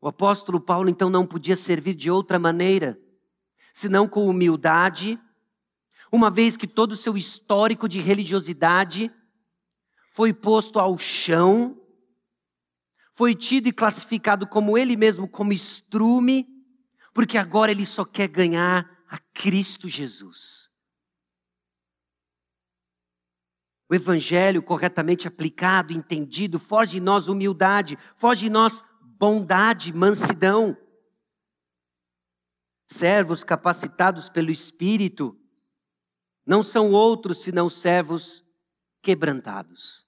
[0.00, 2.96] O apóstolo Paulo então não podia servir de outra maneira,
[3.72, 5.18] senão com humildade,
[6.12, 9.10] uma vez que todo o seu histórico de religiosidade
[10.10, 11.80] foi posto ao chão,
[13.12, 16.46] foi tido e classificado como ele mesmo como estrume,
[17.12, 20.70] porque agora ele só quer ganhar a Cristo Jesus.
[23.88, 30.76] O evangelho corretamente aplicado, entendido, foge de nós humildade, foge de nós bondade, mansidão.
[32.86, 35.38] Servos capacitados pelo Espírito
[36.46, 38.44] não são outros senão servos
[39.02, 40.06] quebrantados.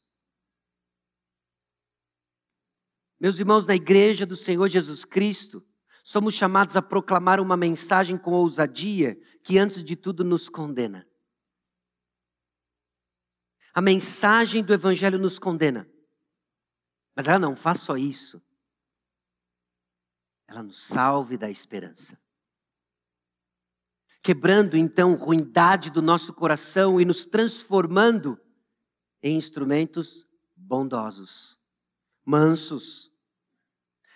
[3.20, 5.66] Meus irmãos, na igreja do Senhor Jesus Cristo,
[6.04, 11.06] somos chamados a proclamar uma mensagem com ousadia que, antes de tudo, nos condena.
[13.74, 15.90] A mensagem do Evangelho nos condena.
[17.16, 18.40] Mas ela não faz só isso
[20.48, 22.18] ela nos salve da esperança.
[24.22, 28.38] Quebrando então ruindade do nosso coração e nos transformando
[29.22, 31.58] em instrumentos bondosos,
[32.24, 33.12] mansos.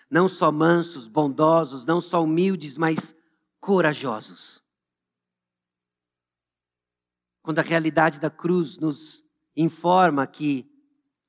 [0.09, 3.15] Não só mansos, bondosos, não só humildes, mas
[3.59, 4.63] corajosos.
[7.41, 9.23] Quando a realidade da cruz nos
[9.55, 10.69] informa que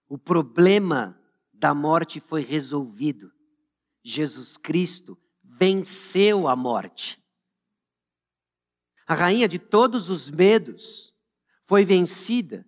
[0.09, 1.19] o problema
[1.53, 3.33] da morte foi resolvido,
[4.03, 7.24] Jesus Cristo venceu a morte.
[9.07, 11.15] A rainha de todos os medos
[11.65, 12.67] foi vencida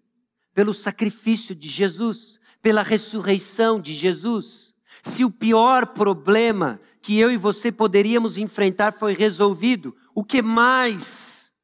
[0.53, 4.75] pelo sacrifício de Jesus, pela ressurreição de Jesus.
[5.03, 11.55] Se o pior problema que eu e você poderíamos enfrentar foi resolvido, o que mais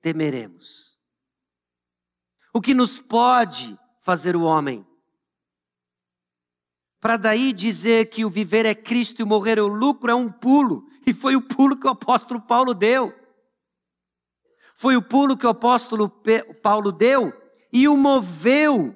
[0.00, 0.98] temeremos?
[2.52, 4.86] O que nos pode fazer o homem?
[7.06, 10.14] para daí dizer que o viver é Cristo e o morrer é o lucro, é
[10.16, 10.88] um pulo.
[11.06, 13.14] E foi o pulo que o apóstolo Paulo deu.
[14.76, 16.12] Foi o pulo que o apóstolo
[16.62, 17.32] Paulo deu
[17.72, 18.94] e o moveu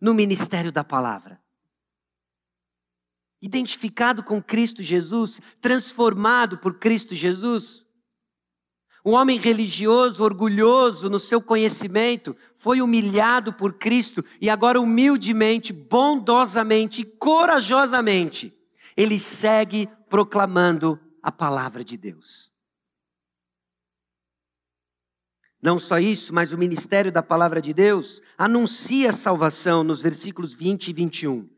[0.00, 1.40] no ministério da palavra.
[3.40, 7.86] Identificado com Cristo Jesus, transformado por Cristo Jesus,
[9.06, 17.04] um homem religioso, orgulhoso no seu conhecimento, foi humilhado por Cristo e agora, humildemente, bondosamente,
[17.04, 18.52] corajosamente,
[18.96, 22.53] ele segue proclamando a palavra de Deus.
[25.64, 30.52] Não só isso, mas o ministério da palavra de Deus anuncia a salvação nos versículos
[30.52, 31.48] 20 e 21.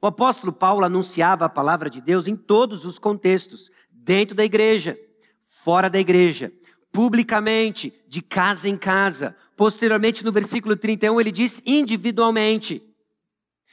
[0.00, 4.96] O apóstolo Paulo anunciava a palavra de Deus em todos os contextos, dentro da igreja,
[5.48, 6.52] fora da igreja
[6.92, 9.36] publicamente, de casa em casa.
[9.56, 12.82] Posteriormente, no versículo 31, ele diz individualmente.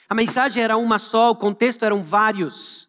[0.09, 2.87] A mensagem era uma só, o contexto eram vários.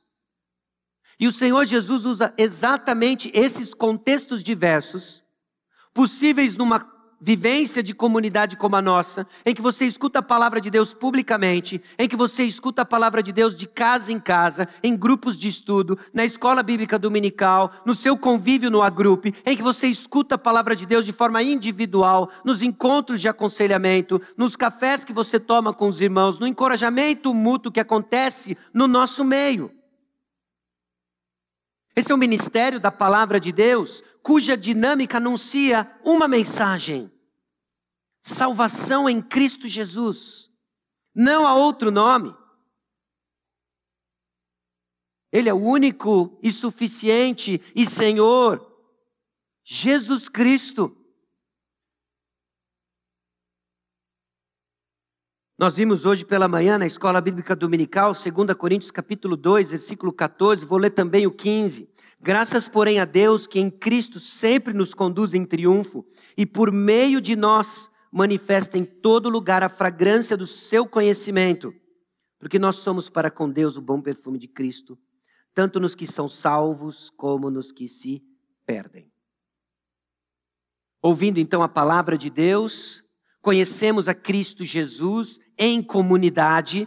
[1.18, 5.24] E o Senhor Jesus usa exatamente esses contextos diversos,
[5.98, 6.86] possíveis numa
[7.20, 11.82] vivência de comunidade como a nossa, em que você escuta a palavra de Deus publicamente,
[11.98, 15.48] em que você escuta a palavra de Deus de casa em casa, em grupos de
[15.48, 20.38] estudo, na escola bíblica dominical, no seu convívio no agrupe, em que você escuta a
[20.38, 25.74] palavra de Deus de forma individual, nos encontros de aconselhamento, nos cafés que você toma
[25.74, 29.77] com os irmãos, no encorajamento mútuo que acontece no nosso meio.
[31.98, 37.10] Esse é o ministério da palavra de Deus, cuja dinâmica anuncia uma mensagem:
[38.20, 40.48] salvação em Cristo Jesus.
[41.12, 42.32] Não há outro nome.
[45.32, 48.64] Ele é o único e suficiente e Senhor,
[49.64, 50.97] Jesus Cristo.
[55.58, 60.64] Nós vimos hoje pela manhã na Escola Bíblica Dominical, 2 Coríntios capítulo 2, versículo 14,
[60.64, 61.90] vou ler também o 15.
[62.20, 67.20] Graças, porém, a Deus que em Cristo sempre nos conduz em triunfo e por meio
[67.20, 71.74] de nós manifesta em todo lugar a fragrância do seu conhecimento,
[72.38, 74.96] porque nós somos para com Deus o bom perfume de Cristo,
[75.52, 78.22] tanto nos que são salvos como nos que se
[78.64, 79.10] perdem.
[81.02, 83.07] Ouvindo então a palavra de Deus,
[83.48, 86.86] conhecemos a Cristo Jesus em comunidade,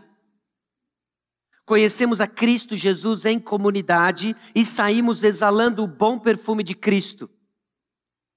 [1.65, 7.27] conhecemos a Cristo Jesus em comunidade e saímos exalando o bom perfume de Cristo.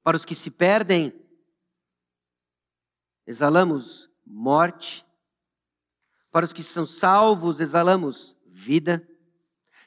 [0.02, 1.12] Para os que se perdem,
[3.26, 5.04] exalamos morte.
[6.32, 9.06] Para os que são salvos, exalamos vida.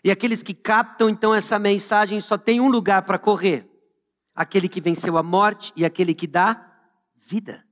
[0.04, 3.68] E aqueles que captam então essa mensagem só tem um lugar para correr:
[4.36, 6.80] aquele que venceu a morte e aquele que dá
[7.16, 7.67] vida.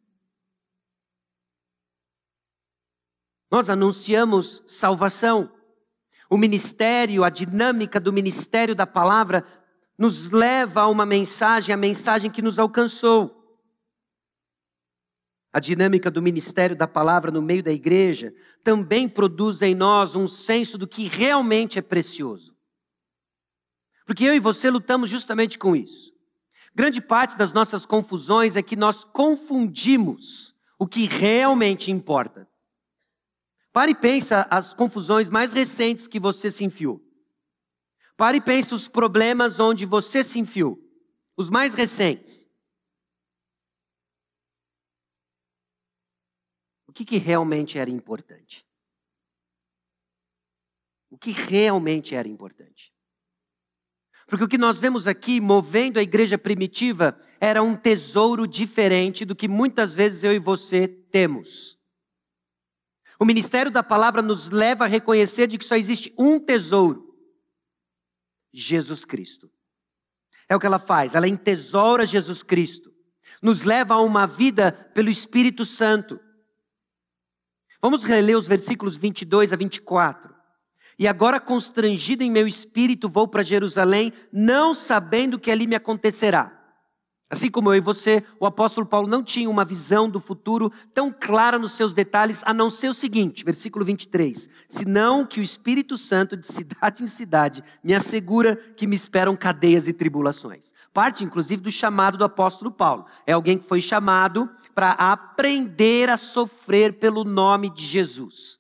[3.51, 5.51] Nós anunciamos salvação.
[6.29, 9.45] O ministério, a dinâmica do ministério da palavra
[9.97, 13.41] nos leva a uma mensagem, a mensagem que nos alcançou.
[15.53, 20.27] A dinâmica do ministério da palavra no meio da igreja também produz em nós um
[20.27, 22.53] senso do que realmente é precioso.
[24.05, 26.13] Porque eu e você lutamos justamente com isso.
[26.75, 32.45] Grande parte das nossas confusões é que nós confundimos o que realmente importa.
[33.75, 37.05] Pare e pensa as confusões mais recentes que você se enfiou.
[38.15, 40.79] Pare e pense os problemas onde você se enfiou.
[41.35, 42.47] Os mais recentes.
[46.87, 48.65] O que, que realmente era importante?
[51.09, 52.93] O que realmente era importante?
[54.25, 59.35] Porque o que nós vemos aqui, movendo a igreja primitiva, era um tesouro diferente do
[59.35, 61.75] que muitas vezes eu e você temos.
[63.19, 67.15] O ministério da palavra nos leva a reconhecer de que só existe um tesouro:
[68.53, 69.49] Jesus Cristo.
[70.47, 72.93] É o que ela faz, ela entesoura Jesus Cristo,
[73.41, 76.19] nos leva a uma vida pelo Espírito Santo.
[77.81, 80.35] Vamos reler os versículos 22 a 24.
[80.97, 85.75] E agora, constrangido em meu espírito, vou para Jerusalém, não sabendo o que ali me
[85.75, 86.64] acontecerá.
[87.27, 91.11] Assim como eu e você, o apóstolo Paulo não tinha uma visão do futuro tão
[91.11, 95.97] clara nos seus detalhes, a não ser o seguinte, versículo 23: Senão que o Espírito
[95.97, 100.71] Santo, de cidade em cidade, me assegura que me esperam cadeias e tribulações.
[100.93, 103.07] Parte, inclusive, do chamado do apóstolo Paulo.
[103.25, 108.59] É alguém que foi chamado para aprender a sofrer pelo nome de Jesus.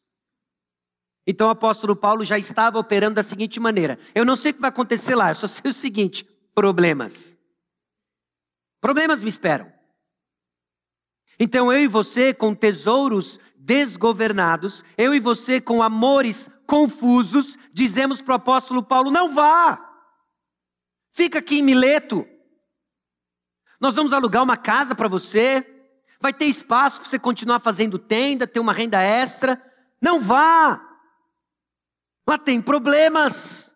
[1.27, 4.61] Então o apóstolo Paulo já estava operando da seguinte maneira: eu não sei o que
[4.61, 7.37] vai acontecer lá, eu só sei o seguinte: problemas.
[8.85, 9.73] Problemas me esperam.
[11.39, 18.33] Então eu e você com tesouros desgovernados, eu e você com amores confusos, dizemos para
[18.33, 19.83] o apóstolo Paulo: não vá,
[21.11, 22.27] fica aqui em Mileto.
[23.81, 25.65] Nós vamos alugar uma casa para você,
[26.19, 29.59] vai ter espaço para você continuar fazendo tenda, ter uma renda extra.
[29.99, 30.79] Não vá,
[32.27, 33.74] Lá tem problemas.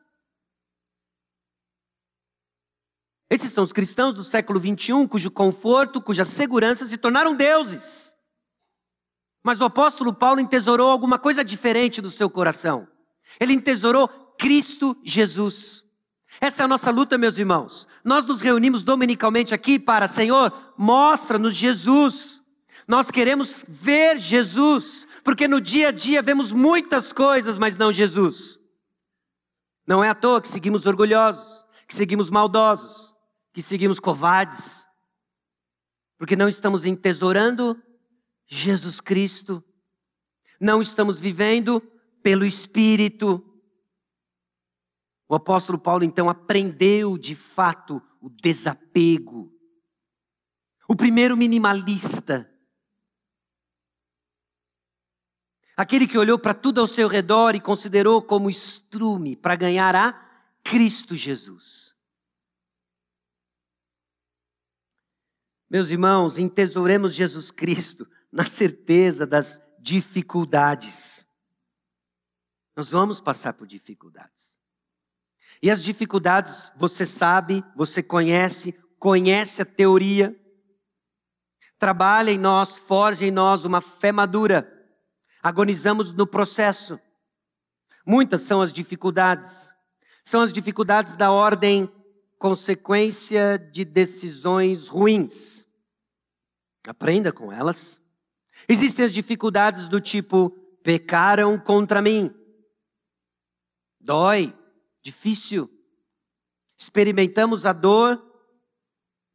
[3.30, 8.18] Esses são os cristãos do século 21, cujo conforto, cuja segurança se tornaram deuses.
[9.44, 12.88] Mas o apóstolo Paulo entesourou alguma coisa diferente do seu coração.
[13.40, 15.86] Ele entesourou Cristo Jesus.
[16.42, 17.88] Essa é a nossa luta, meus irmãos.
[18.04, 22.42] Nós nos reunimos dominicalmente aqui para, Senhor, mostra-nos Jesus.
[22.88, 28.60] Nós queremos ver Jesus porque no dia a dia vemos muitas coisas, mas não Jesus.
[29.86, 33.16] Não é à toa que seguimos orgulhosos, que seguimos maldosos,
[33.54, 34.88] que seguimos covardes,
[36.18, 37.82] porque não estamos entesourando
[38.46, 39.64] Jesus Cristo,
[40.60, 41.82] não estamos vivendo
[42.22, 43.44] pelo Espírito.
[45.28, 49.54] O apóstolo Paulo então aprendeu de fato o desapego.
[50.88, 52.50] O primeiro minimalista
[55.80, 60.12] Aquele que olhou para tudo ao seu redor e considerou como estrume para ganhar a
[60.62, 61.89] Cristo Jesus.
[65.70, 71.28] Meus irmãos, entesouremos Jesus Cristo na certeza das dificuldades.
[72.76, 74.58] Nós vamos passar por dificuldades.
[75.62, 80.36] E as dificuldades, você sabe, você conhece, conhece a teoria.
[81.78, 84.80] Trabalha em nós, forja em nós uma fé madura
[85.42, 87.00] Agonizamos no processo.
[88.06, 89.74] Muitas são as dificuldades.
[90.24, 91.90] São as dificuldades da ordem
[92.40, 95.68] consequência de decisões ruins.
[96.88, 98.02] Aprenda com elas.
[98.68, 100.50] Existem as dificuldades do tipo:
[100.82, 102.34] pecaram contra mim.
[104.00, 104.58] Dói,
[105.04, 105.70] difícil.
[106.78, 108.26] Experimentamos a dor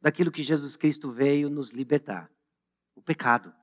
[0.01, 2.29] daquilo que Jesus Cristo veio nos libertar
[2.95, 3.53] o pecado.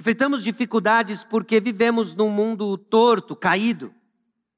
[0.00, 3.94] Enfrentamos dificuldades porque vivemos num mundo torto, caído,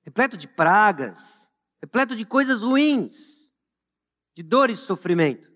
[0.03, 1.49] repleto de pragas,
[1.81, 3.38] repleto de coisas ruins,
[4.39, 5.51] de dor e sofrimento.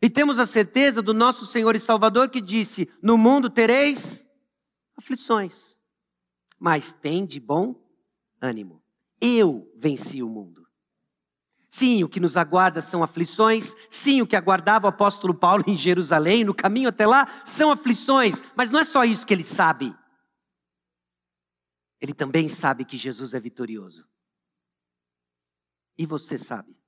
[0.00, 4.28] E temos a certeza do nosso Senhor e Salvador que disse: No mundo tereis
[4.96, 5.76] aflições,
[6.56, 7.74] mas tem de bom
[8.40, 8.80] ânimo.
[9.20, 10.64] Eu venci o mundo.
[11.68, 13.74] Sim, o que nos aguarda são aflições.
[13.90, 18.40] Sim, o que aguardava o apóstolo Paulo em Jerusalém, no caminho até lá, são aflições.
[18.54, 19.92] Mas não é só isso que ele sabe.
[22.00, 24.08] Ele também sabe que Jesus é vitorioso.
[25.98, 26.83] E você sabe?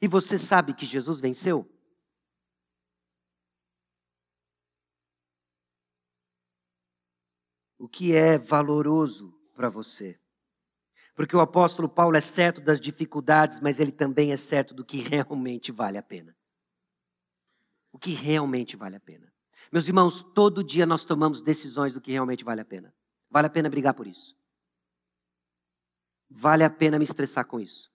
[0.00, 1.68] E você sabe que Jesus venceu?
[7.78, 10.18] o que é valoroso para você.
[11.14, 14.98] Porque o apóstolo Paulo é certo das dificuldades, mas ele também é certo do que
[14.98, 16.36] realmente vale a pena.
[17.92, 19.32] O que realmente vale a pena.
[19.72, 22.94] Meus irmãos, todo dia nós tomamos decisões do que realmente vale a pena.
[23.30, 24.36] Vale a pena brigar por isso.
[26.30, 27.90] Vale a pena me estressar com isso.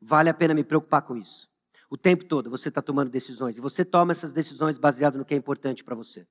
[0.00, 1.48] Vale a pena me preocupar com isso.
[1.90, 5.34] O tempo todo você está tomando decisões e você toma essas decisões baseado no que
[5.34, 6.26] é importante para você.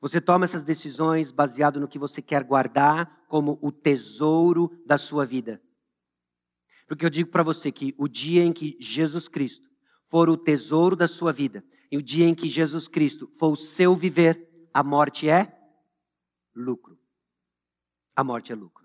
[0.00, 5.24] Você toma essas decisões baseado no que você quer guardar como o tesouro da sua
[5.24, 5.62] vida.
[6.86, 9.68] Porque eu digo para você que o dia em que Jesus Cristo
[10.06, 13.56] for o tesouro da sua vida, e o dia em que Jesus Cristo for o
[13.56, 15.56] seu viver, a morte é
[16.54, 16.98] lucro.
[18.16, 18.83] A morte é lucro.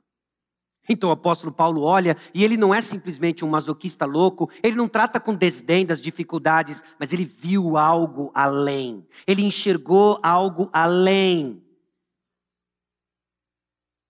[0.89, 4.87] Então o apóstolo Paulo olha e ele não é simplesmente um masoquista louco, ele não
[4.87, 11.63] trata com desdém das dificuldades, mas ele viu algo além, ele enxergou algo além.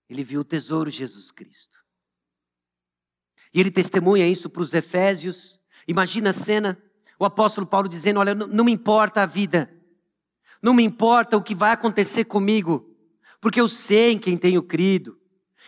[0.08, 1.78] Ele viu o tesouro Jesus Cristo.
[3.52, 5.60] E ele testemunha isso para os Efésios.
[5.86, 6.80] Imagina a cena,
[7.16, 9.72] o apóstolo Paulo dizendo: Olha, não me importa a vida,
[10.62, 12.92] não me importa o que vai acontecer comigo,
[13.40, 15.19] porque eu sei em quem tenho crido.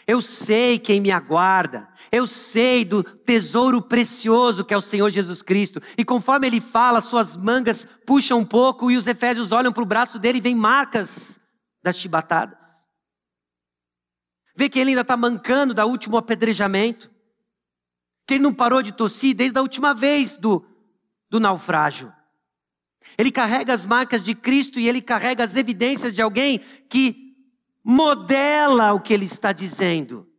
[0.06, 1.88] Eu sei quem me aguarda.
[2.10, 5.80] Eu sei do tesouro precioso que é o Senhor Jesus Cristo.
[5.96, 9.86] E conforme ele fala, suas mangas puxam um pouco e os efésios olham para o
[9.86, 11.40] braço dele e vêm marcas
[11.82, 12.86] das chibatadas.
[14.54, 17.10] Vê que ele ainda está mancando da último apedrejamento.
[18.26, 20.64] Que ele não parou de tossir desde a última vez do,
[21.30, 22.12] do naufrágio.
[23.18, 27.31] Ele carrega as marcas de Cristo e ele carrega as evidências de alguém que
[27.82, 30.30] modela o que ele está dizendo.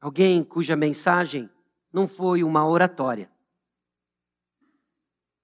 [0.00, 1.50] Alguém cuja mensagem
[1.92, 3.30] não foi uma oratória,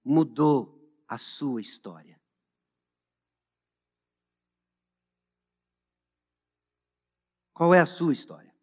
[0.03, 0.75] mudou
[1.07, 2.19] a sua história.
[7.53, 8.53] Qual é a sua história?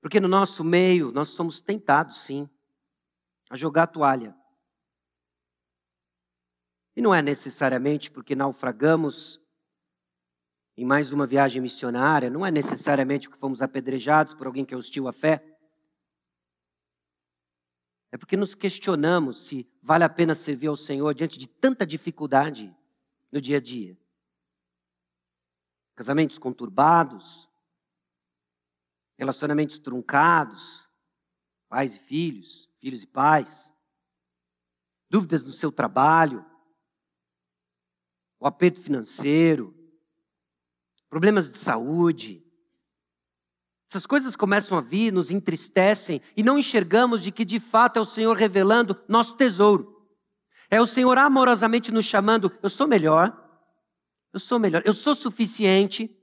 [0.00, 2.48] Porque no nosso meio nós somos tentados, sim,
[3.50, 4.39] a jogar a toalha.
[6.96, 9.40] E não é necessariamente porque naufragamos
[10.76, 14.76] em mais uma viagem missionária, não é necessariamente porque fomos apedrejados por alguém que é
[14.76, 15.44] hostil à fé.
[18.10, 22.74] É porque nos questionamos se vale a pena servir ao Senhor diante de tanta dificuldade
[23.30, 23.96] no dia a dia.
[25.94, 27.48] Casamentos conturbados,
[29.18, 30.88] relacionamentos truncados,
[31.68, 33.72] pais e filhos, filhos e pais,
[35.10, 36.44] dúvidas no seu trabalho,
[38.40, 39.74] o aperto financeiro,
[41.10, 42.42] problemas de saúde.
[43.86, 48.00] Essas coisas começam a vir, nos entristecem e não enxergamos de que de fato é
[48.00, 50.00] o Senhor revelando nosso tesouro.
[50.70, 53.36] É o Senhor amorosamente nos chamando, eu sou melhor,
[54.32, 56.16] eu sou melhor, eu sou suficiente,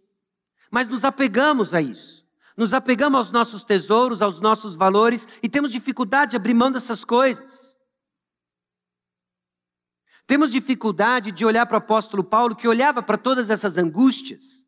[0.72, 2.26] mas nos apegamos a isso.
[2.56, 7.06] Nos apegamos aos nossos tesouros, aos nossos valores e temos dificuldade de abrir mão dessas
[7.06, 7.77] coisas.
[10.28, 14.66] Temos dificuldade de olhar para o apóstolo Paulo, que olhava para todas essas angústias,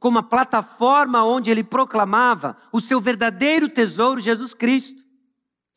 [0.00, 5.04] como uma plataforma onde ele proclamava o seu verdadeiro tesouro, Jesus Cristo.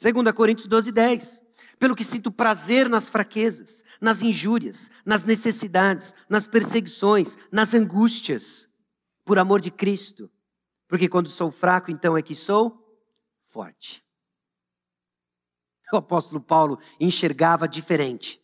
[0.02, 1.44] 2 Coríntios 12, 10.
[1.78, 8.68] Pelo que sinto prazer nas fraquezas, nas injúrias, nas necessidades, nas perseguições, nas angústias,
[9.24, 10.30] por amor de Cristo.
[10.88, 12.84] Porque quando sou fraco, então é que sou
[13.46, 14.04] forte.
[15.94, 18.39] O apóstolo Paulo enxergava diferente.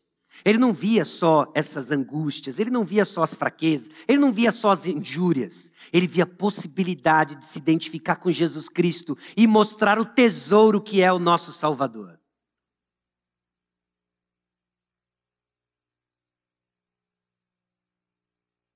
[0.46, 4.52] Ele não via só essas angústias, ele não via só as fraquezas, ele não via
[4.52, 9.98] só as injúrias, ele via a possibilidade de se identificar com Jesus Cristo e mostrar
[9.98, 12.22] o tesouro que é o nosso Salvador.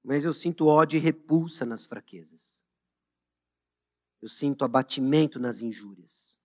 [0.04, 2.66] Mas eu sinto ódio e repulsa nas fraquezas.
[4.20, 6.36] Eu sinto abatimento nas injúrias.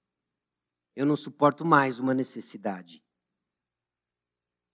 [0.94, 3.03] Eu não suporto mais uma necessidade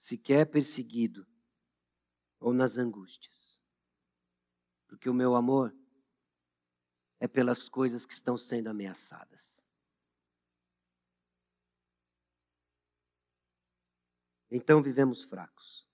[0.01, 1.26] sequer perseguido
[2.38, 3.61] ou nas angústias.
[4.86, 5.76] Porque o meu amor
[7.18, 9.62] é pelas coisas que estão sendo ameaçadas.
[14.51, 15.86] Então vivemos fracos.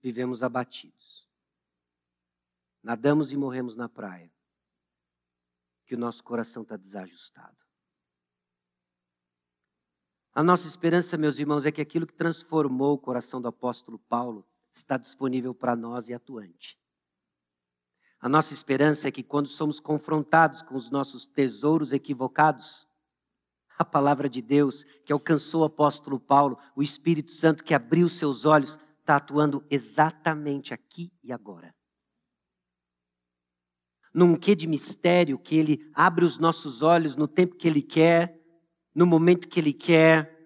[0.00, 1.28] Vivemos abatidos.
[2.82, 4.34] Nadamos e morremos na praia.
[5.84, 7.67] Que o nosso coração está desajustado.
[10.38, 14.46] A nossa esperança, meus irmãos, é que aquilo que transformou o coração do apóstolo Paulo
[14.70, 16.78] está disponível para nós e atuante.
[18.20, 22.86] A nossa esperança é que quando somos confrontados com os nossos tesouros equivocados,
[23.76, 28.44] a palavra de Deus que alcançou o apóstolo Paulo, o Espírito Santo que abriu seus
[28.44, 31.74] olhos, está atuando exatamente aqui e agora.
[34.14, 38.37] Num quê de mistério que ele abre os nossos olhos no tempo que ele quer,
[38.94, 40.36] no momento que ele quer.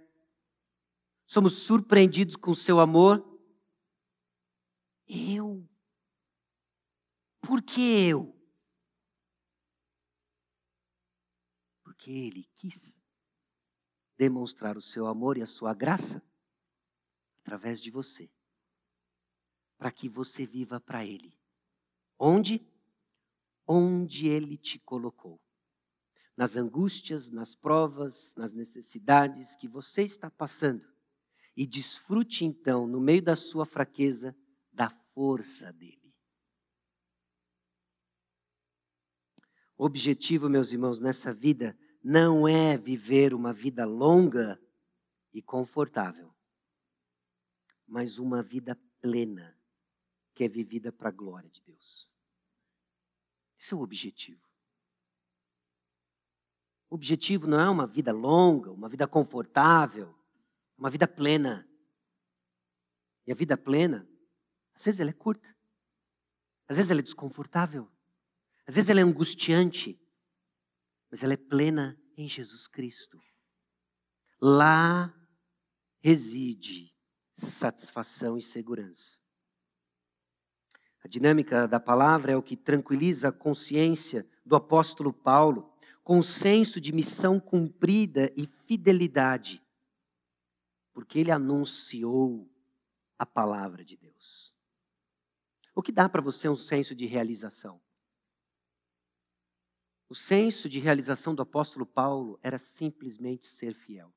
[1.26, 3.22] Somos surpreendidos com o seu amor.
[5.06, 5.68] Eu?
[7.40, 8.34] Por que eu?
[11.82, 13.02] Porque ele quis
[14.16, 16.22] demonstrar o seu amor e a sua graça
[17.42, 18.30] através de você,
[19.76, 21.36] para que você viva para Ele.
[22.16, 22.64] Onde?
[23.66, 25.41] Onde Ele te colocou.
[26.36, 30.86] Nas angústias, nas provas, nas necessidades que você está passando.
[31.56, 34.34] E desfrute então, no meio da sua fraqueza,
[34.72, 36.14] da força dele.
[39.76, 44.60] O objetivo, meus irmãos, nessa vida não é viver uma vida longa
[45.32, 46.34] e confortável,
[47.86, 49.58] mas uma vida plena,
[50.34, 52.12] que é vivida para a glória de Deus.
[53.58, 54.51] Esse é o objetivo.
[56.92, 60.14] O objetivo não é uma vida longa, uma vida confortável,
[60.76, 61.66] uma vida plena.
[63.26, 64.06] E a vida plena,
[64.74, 65.56] às vezes ela é curta,
[66.68, 67.90] às vezes ela é desconfortável,
[68.66, 69.98] às vezes ela é angustiante,
[71.10, 73.18] mas ela é plena em Jesus Cristo.
[74.38, 75.18] Lá
[76.02, 76.94] reside
[77.32, 79.16] satisfação e segurança.
[81.02, 85.71] A dinâmica da palavra é o que tranquiliza a consciência do apóstolo Paulo,
[86.02, 89.62] com senso de missão cumprida e fidelidade,
[90.92, 92.50] porque ele anunciou
[93.18, 94.56] a palavra de Deus.
[95.74, 97.80] O que dá para você um senso de realização?
[100.08, 104.12] O senso de realização do apóstolo Paulo era simplesmente ser fiel.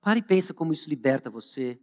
[0.00, 1.80] Pare e pensa como isso liberta você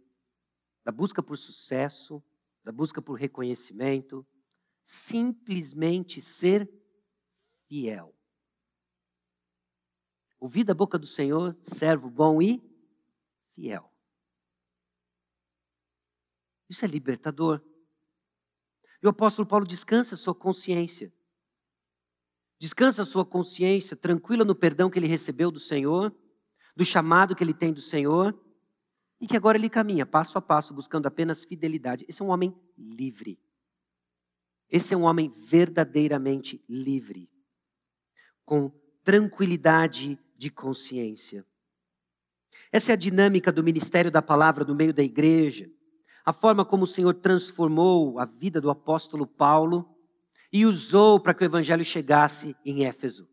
[0.84, 2.22] da busca por sucesso,
[2.64, 4.26] da busca por reconhecimento,
[4.82, 6.68] simplesmente ser
[7.68, 8.14] fiel.
[10.40, 12.62] Ouvir da boca do Senhor, servo bom e
[13.52, 13.92] fiel.
[16.68, 17.62] Isso é libertador.
[19.02, 21.12] E o apóstolo Paulo descansa sua consciência.
[22.58, 26.14] Descansa sua consciência tranquila no perdão que ele recebeu do Senhor,
[26.74, 28.38] do chamado que ele tem do Senhor,
[29.20, 32.04] e que agora ele caminha passo a passo buscando apenas fidelidade.
[32.08, 33.40] Esse é um homem livre.
[34.68, 37.30] Esse é um homem verdadeiramente livre,
[38.48, 38.70] com
[39.04, 41.44] tranquilidade de consciência.
[42.72, 45.70] Essa é a dinâmica do ministério da palavra no meio da igreja,
[46.24, 49.94] a forma como o Senhor transformou a vida do apóstolo Paulo
[50.50, 53.28] e usou para que o evangelho chegasse em Éfeso.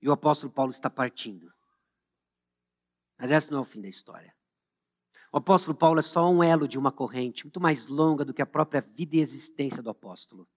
[0.00, 1.52] E o apóstolo Paulo está partindo.
[3.18, 4.34] Mas esse não é o fim da história.
[5.30, 8.40] O apóstolo Paulo é só um elo de uma corrente muito mais longa do que
[8.40, 10.48] a própria vida e existência do apóstolo.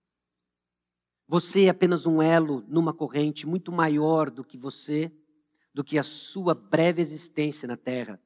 [1.29, 5.11] Você é apenas um elo numa corrente muito maior do que você,
[5.71, 8.19] do que a sua breve existência na terra.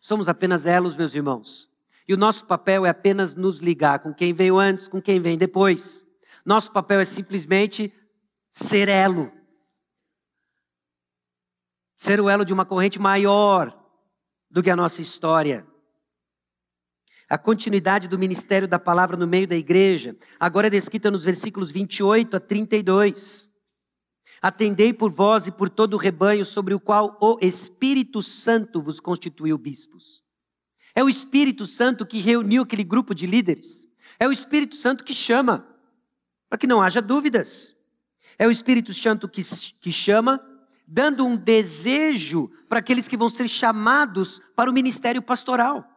[0.00, 1.68] Somos apenas elos, meus irmãos.
[2.08, 5.36] E o nosso papel é apenas nos ligar com quem veio antes, com quem vem
[5.36, 6.06] depois.
[6.42, 7.92] Nosso papel é simplesmente
[8.50, 9.30] ser elo.
[11.94, 13.78] Ser o elo de uma corrente maior
[14.50, 15.66] do que a nossa história.
[17.32, 21.70] A continuidade do ministério da palavra no meio da igreja, agora é descrita nos versículos
[21.70, 23.48] 28 a 32.
[24.42, 29.00] Atendei por vós e por todo o rebanho sobre o qual o Espírito Santo vos
[29.00, 30.22] constituiu bispos.
[30.94, 33.88] É o Espírito Santo que reuniu aquele grupo de líderes.
[34.20, 35.66] É o Espírito Santo que chama
[36.50, 37.74] para que não haja dúvidas.
[38.38, 39.40] É o Espírito Santo que,
[39.80, 40.38] que chama,
[40.86, 45.91] dando um desejo para aqueles que vão ser chamados para o ministério pastoral.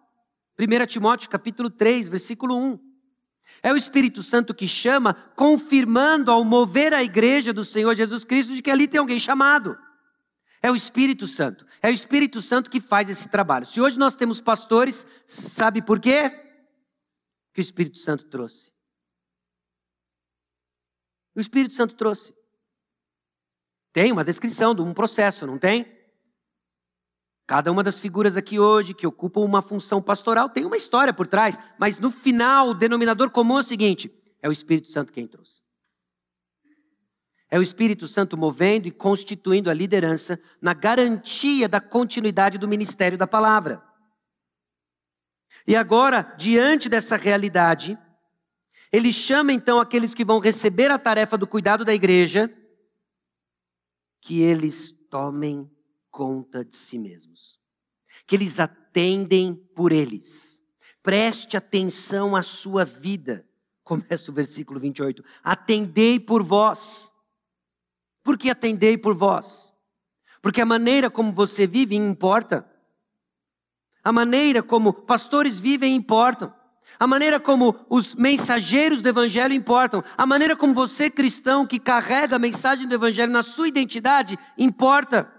[0.60, 2.80] 1 Timóteo capítulo 3, versículo 1.
[3.62, 8.54] É o Espírito Santo que chama, confirmando ao mover a igreja do Senhor Jesus Cristo
[8.54, 9.78] de que ali tem alguém chamado.
[10.62, 11.66] É o Espírito Santo.
[11.82, 13.66] É o Espírito Santo que faz esse trabalho.
[13.66, 16.30] Se hoje nós temos pastores, sabe por quê?
[17.54, 18.74] Que o Espírito Santo trouxe.
[21.36, 22.34] O Espírito Santo trouxe.
[23.92, 25.95] Tem uma descrição de um processo, não tem?
[27.48, 31.28] Cada uma das figuras aqui hoje que ocupam uma função pastoral tem uma história por
[31.28, 35.28] trás, mas no final o denominador comum é o seguinte: é o Espírito Santo quem
[35.28, 35.62] trouxe.
[37.50, 43.18] É o Espírito Santo movendo e constituindo a liderança na garantia da continuidade do ministério
[43.18, 43.82] da palavra.
[45.68, 47.98] E agora, diante dessa realidade,
[48.92, 52.52] ele chama então aqueles que vão receber a tarefa do cuidado da igreja,
[54.20, 55.70] que eles tomem
[56.16, 57.60] conta de si mesmos,
[58.26, 60.62] que eles atendem por eles.
[61.04, 63.46] Preste atenção à sua vida.
[63.84, 65.22] Começa o versículo 28.
[65.44, 67.12] Atendei por vós.
[68.24, 69.74] Por que atendei por vós?
[70.42, 72.66] Porque a maneira como você vive importa.
[74.02, 76.56] A maneira como pastores vivem importa.
[76.98, 80.02] A maneira como os mensageiros do Evangelho importam.
[80.18, 85.35] A maneira como você, cristão, que carrega a mensagem do Evangelho na sua identidade, importa.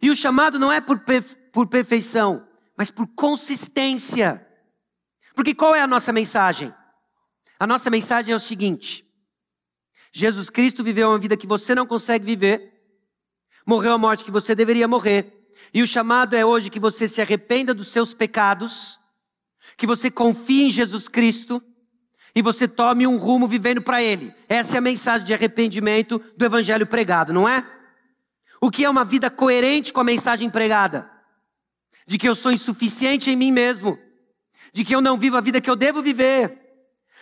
[0.00, 1.00] E o chamado não é por,
[1.52, 4.46] por perfeição, mas por consistência.
[5.34, 6.72] Porque qual é a nossa mensagem?
[7.58, 9.04] A nossa mensagem é o seguinte:
[10.12, 12.72] Jesus Cristo viveu uma vida que você não consegue viver,
[13.66, 15.34] morreu a morte que você deveria morrer.
[15.74, 18.98] E o chamado é hoje que você se arrependa dos seus pecados,
[19.76, 21.62] que você confie em Jesus Cristo
[22.34, 24.32] e você tome um rumo vivendo para Ele.
[24.48, 27.64] Essa é a mensagem de arrependimento do Evangelho pregado, não é?
[28.60, 31.10] O que é uma vida coerente com a mensagem pregada?
[32.06, 33.98] De que eu sou insuficiente em mim mesmo,
[34.72, 36.58] de que eu não vivo a vida que eu devo viver,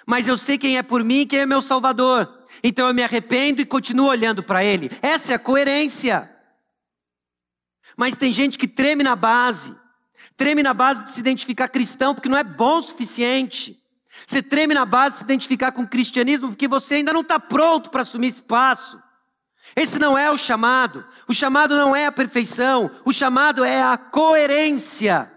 [0.07, 2.45] mas eu sei quem é por mim e quem é meu Salvador.
[2.63, 4.91] Então eu me arrependo e continuo olhando para Ele.
[5.03, 6.31] Essa é a coerência.
[7.97, 9.75] Mas tem gente que treme na base,
[10.37, 13.83] treme na base de se identificar cristão porque não é bom o suficiente.
[14.27, 17.41] Você treme na base de se identificar com o cristianismo porque você ainda não está
[17.41, 19.03] pronto para assumir espaço.
[19.77, 21.07] Esse não é o chamado.
[21.29, 22.91] O chamado não é a perfeição.
[23.05, 25.31] O chamado é a coerência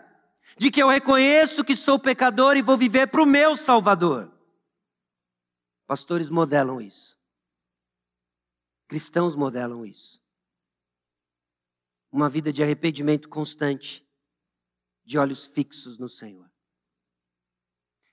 [0.58, 4.32] de que eu reconheço que sou pecador e vou viver para o meu Salvador.
[5.86, 7.20] Pastores modelam isso.
[8.88, 10.20] Cristãos modelam isso
[12.12, 14.06] uma vida de arrependimento constante,
[15.06, 16.50] de olhos fixos no Senhor.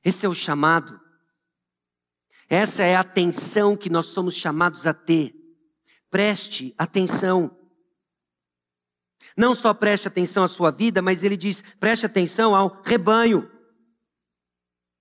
[0.04, 1.00] Esse é o chamado.
[2.48, 5.34] Essa é a atenção que nós somos chamados a ter.
[6.10, 7.56] Preste atenção.
[9.36, 13.50] Não só preste atenção à sua vida, mas ele diz: preste atenção ao rebanho.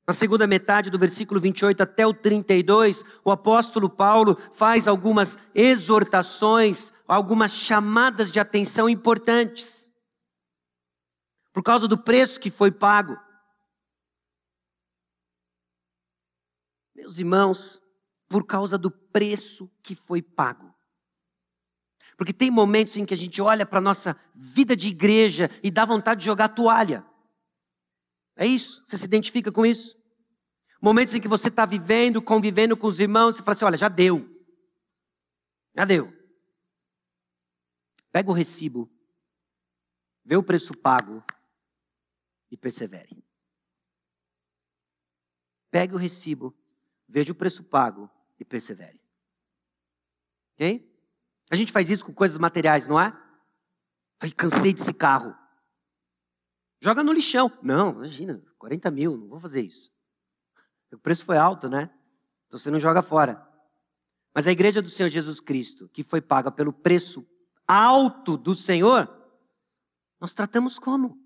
[0.08, 6.94] Na segunda metade do versículo 28 até o 32, o apóstolo Paulo faz algumas exortações,
[7.08, 9.92] algumas chamadas de atenção importantes.
[11.52, 13.18] Por causa do preço que foi pago.
[16.94, 17.82] Meus irmãos,
[18.28, 20.75] por causa do preço que foi pago.
[22.18, 25.70] Porque tem momentos em que a gente olha para a nossa vida de igreja e
[25.70, 27.06] dá vontade de jogar toalha.
[28.36, 28.84] É isso?
[28.86, 29.98] Você se identifica com isso?
[30.82, 33.90] Momentos em que você está vivendo, convivendo com os irmãos, você fala assim: olha, já
[33.90, 34.30] deu.
[35.76, 36.14] Já deu.
[38.12, 38.90] Pega o recibo,
[40.24, 41.24] vê o preço pago
[42.50, 43.22] e persevere.
[45.70, 46.56] Pegue o recibo,
[47.08, 48.10] veja o preço pago
[48.40, 49.02] e persevere.
[50.54, 50.95] Ok?
[51.50, 53.14] A gente faz isso com coisas materiais, não é?
[54.20, 55.36] Ai, cansei desse carro.
[56.82, 57.52] Joga no lixão.
[57.62, 59.92] Não, imagina, 40 mil, não vou fazer isso.
[60.92, 61.90] O preço foi alto, né?
[62.48, 63.46] Então você não joga fora.
[64.34, 67.26] Mas a igreja do Senhor Jesus Cristo, que foi paga pelo preço
[67.68, 69.10] alto do Senhor,
[70.20, 71.20] nós tratamos como?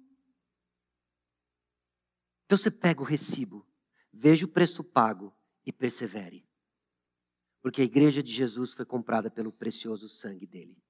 [2.45, 3.67] Então você pega o recibo,
[4.11, 6.48] veja o preço pago e persevere.
[7.61, 10.81] Porque a igreja de Jesus foi comprada pelo precioso sangue dele.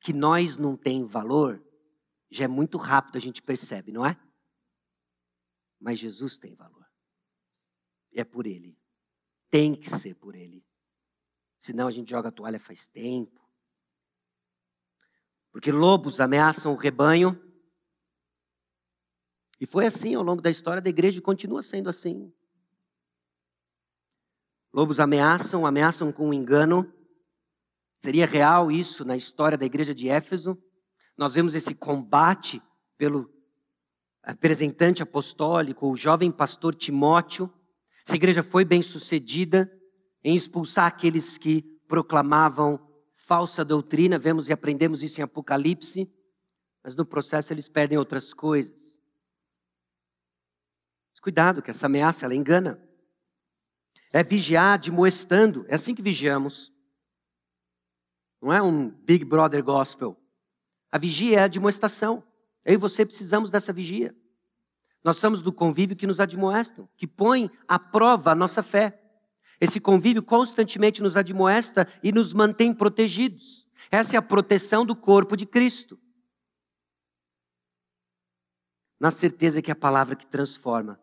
[0.00, 1.62] Que nós não tem valor,
[2.30, 4.18] já é muito rápido a gente percebe, não é?
[5.78, 6.86] Mas Jesus tem valor.
[8.12, 8.78] É por ele.
[9.50, 10.64] Tem que ser por ele.
[11.58, 13.40] Senão a gente joga a toalha faz tempo.
[15.52, 17.38] Porque lobos ameaçam o rebanho.
[19.60, 22.32] E foi assim ao longo da história da igreja e continua sendo assim.
[24.72, 26.90] Lobos ameaçam, ameaçam com um engano.
[28.00, 30.56] Seria real isso na história da igreja de Éfeso?
[31.16, 32.62] Nós vemos esse combate
[32.96, 33.30] pelo
[34.24, 37.52] representante apostólico, o jovem pastor Timóteo.
[38.06, 39.70] Essa igreja foi bem sucedida
[40.24, 42.80] em expulsar aqueles que proclamavam
[43.12, 46.10] falsa doutrina, vemos e aprendemos isso em Apocalipse,
[46.82, 49.00] mas no processo eles pedem outras coisas.
[51.12, 52.82] Mas cuidado, que essa ameaça ela engana.
[54.12, 56.72] É vigiar admoestando, é assim que vigiamos.
[58.42, 60.20] Não é um Big Brother gospel.
[60.90, 62.22] A vigia é a admoestação.
[62.64, 64.14] Eu e você precisamos dessa vigia.
[65.02, 69.00] Nós somos do convívio que nos admoestam, que põe à prova a nossa fé.
[69.60, 73.66] Esse convívio constantemente nos admoesta e nos mantém protegidos.
[73.90, 75.98] Essa é a proteção do corpo de Cristo.
[79.00, 81.01] Na certeza que é a palavra que transforma.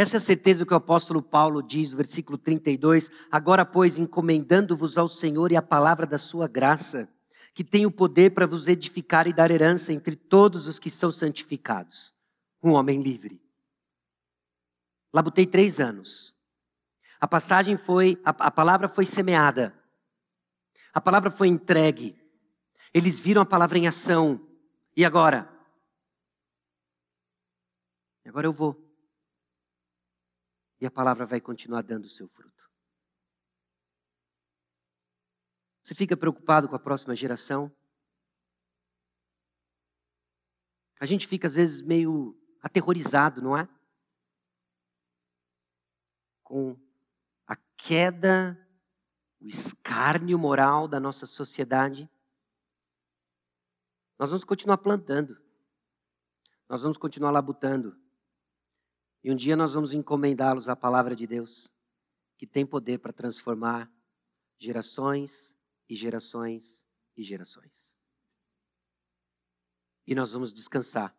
[0.00, 5.06] Essa é a certeza que o apóstolo Paulo diz, versículo 32, agora pois encomendando-vos ao
[5.06, 7.06] Senhor e a palavra da sua graça,
[7.52, 11.12] que tem o poder para vos edificar e dar herança entre todos os que são
[11.12, 12.14] santificados.
[12.62, 13.42] Um homem livre.
[15.12, 16.34] Labutei três anos.
[17.20, 19.78] A passagem foi, a, a palavra foi semeada.
[20.94, 22.18] A palavra foi entregue.
[22.94, 24.40] Eles viram a palavra em ação.
[24.96, 25.46] E agora?
[28.24, 28.79] Agora eu vou.
[30.80, 32.70] E a palavra vai continuar dando o seu fruto.
[35.82, 37.74] Você fica preocupado com a próxima geração?
[41.00, 43.68] A gente fica às vezes meio aterrorizado, não é?
[46.42, 46.76] Com
[47.46, 48.56] a queda,
[49.40, 52.08] o escárnio moral da nossa sociedade.
[54.18, 55.40] Nós vamos continuar plantando.
[56.68, 57.98] Nós vamos continuar labutando.
[59.22, 61.70] E um dia nós vamos encomendá-los à palavra de Deus,
[62.38, 63.90] que tem poder para transformar
[64.58, 65.56] gerações
[65.88, 67.96] e gerações e gerações.
[70.06, 71.14] E nós vamos descansar,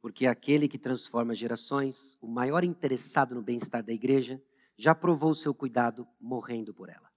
[0.00, 4.42] porque aquele que transforma gerações, o maior interessado no bem-estar da igreja,
[4.76, 7.12] já provou o seu cuidado morrendo por ela.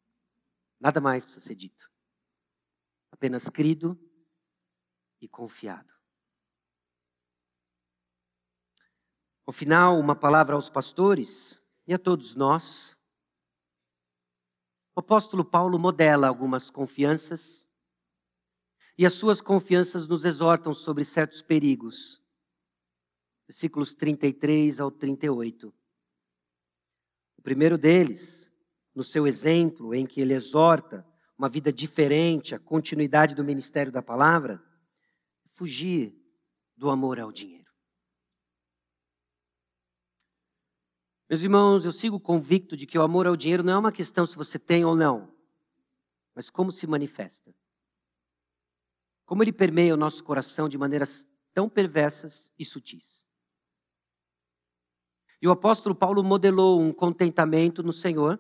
[0.80, 1.90] Nada mais precisa ser dito.
[3.12, 3.98] Apenas crido
[5.20, 5.97] e confiado.
[9.48, 12.98] Ao final, uma palavra aos pastores e a todos nós
[14.94, 17.70] o apóstolo Paulo modela algumas confianças
[18.98, 22.20] e as suas confianças nos exortam sobre certos perigos.
[23.48, 25.74] Versículos 33 ao 38.
[27.38, 28.50] O primeiro deles,
[28.94, 34.02] no seu exemplo, em que ele exorta uma vida diferente, a continuidade do ministério da
[34.02, 34.62] palavra,
[35.54, 36.20] fugir
[36.76, 37.57] do amor ao dinheiro.
[41.30, 44.26] Meus irmãos, eu sigo convicto de que o amor ao dinheiro não é uma questão
[44.26, 45.30] se você tem ou não,
[46.34, 47.54] mas como se manifesta.
[49.26, 53.28] Como ele permeia o nosso coração de maneiras tão perversas e sutis.
[55.42, 58.40] E o apóstolo Paulo modelou um contentamento no Senhor,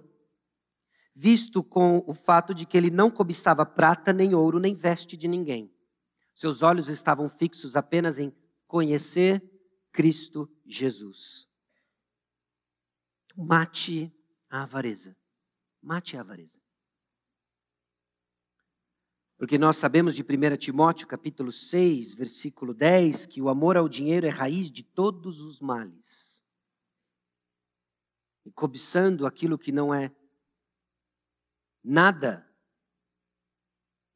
[1.14, 5.28] visto com o fato de que ele não cobiçava prata, nem ouro, nem veste de
[5.28, 5.70] ninguém.
[6.34, 8.34] Seus olhos estavam fixos apenas em
[8.66, 9.44] conhecer
[9.92, 11.47] Cristo Jesus.
[13.40, 14.12] Mate
[14.50, 15.16] a avareza.
[15.80, 16.60] Mate a avareza.
[19.38, 24.26] Porque nós sabemos de 1 Timóteo, capítulo 6, versículo 10, que o amor ao dinheiro
[24.26, 26.44] é raiz de todos os males.
[28.44, 30.12] E cobiçando aquilo que não é
[31.84, 32.52] nada,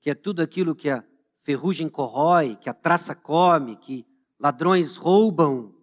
[0.01, 1.07] que é tudo aquilo que a
[1.43, 4.03] ferrugem corrói, que a traça come, que
[4.39, 5.79] ladrões roubam,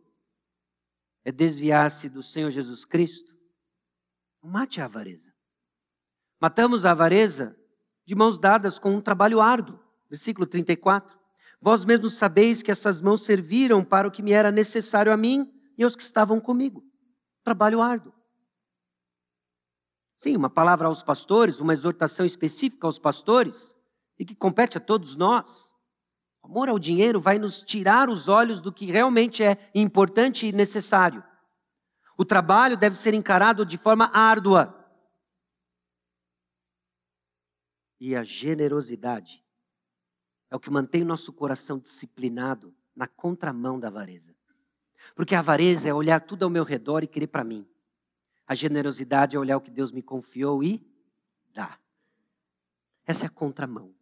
[1.29, 3.37] é desviar-se do Senhor Jesus Cristo.
[4.43, 5.31] Mate a avareza.
[6.41, 7.55] Matamos a avareza
[8.07, 9.79] de mãos dadas com um trabalho árduo.
[10.09, 11.19] Versículo 34.
[11.61, 15.53] Vós mesmos sabeis que essas mãos serviram para o que me era necessário a mim
[15.77, 16.83] e aos que estavam comigo.
[17.45, 18.15] Trabalho árduo.
[20.17, 23.77] Sim, uma palavra aos pastores, uma exortação específica aos pastores
[24.19, 25.75] e que compete a todos nós.
[26.49, 31.23] Amor ao dinheiro vai nos tirar os olhos do que realmente é importante e necessário.
[32.17, 34.75] O trabalho deve ser encarado de forma árdua.
[38.01, 39.45] E a generosidade
[40.51, 44.35] é o que mantém o nosso coração disciplinado na contramão da avareza.
[45.15, 47.69] Porque a avareza é olhar tudo ao meu redor e querer para mim.
[48.47, 50.83] A generosidade é olhar o que Deus me confiou e
[51.53, 51.79] dar.
[53.05, 53.98] Essa é a contramão.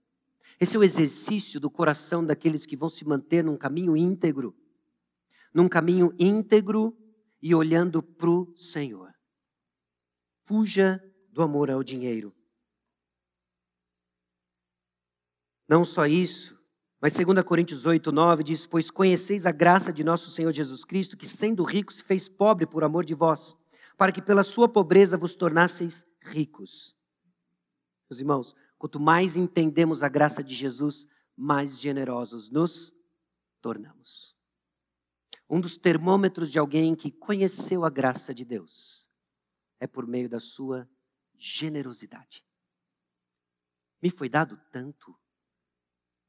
[0.59, 4.57] Esse é o exercício do coração daqueles que vão se manter num caminho íntegro.
[5.53, 6.97] Num caminho íntegro
[7.43, 9.15] e olhando para o Senhor.
[10.45, 12.35] Fuja do amor ao dinheiro.
[15.69, 16.57] Não só isso,
[17.01, 21.17] mas 2 Coríntios 8, 9 diz: Pois conheceis a graça de nosso Senhor Jesus Cristo,
[21.17, 23.57] que sendo rico se fez pobre por amor de vós,
[23.97, 26.97] para que pela sua pobreza vos tornasseis ricos.
[28.09, 31.07] Meus irmãos, quanto mais entendemos a graça de Jesus,
[31.37, 32.95] mais generosos nos
[33.61, 34.37] tornamos.
[35.49, 39.11] Um dos termômetros de alguém que conheceu a graça de Deus
[39.79, 40.89] é por meio da sua
[41.37, 42.45] generosidade.
[44.03, 45.17] Me foi dado tanto.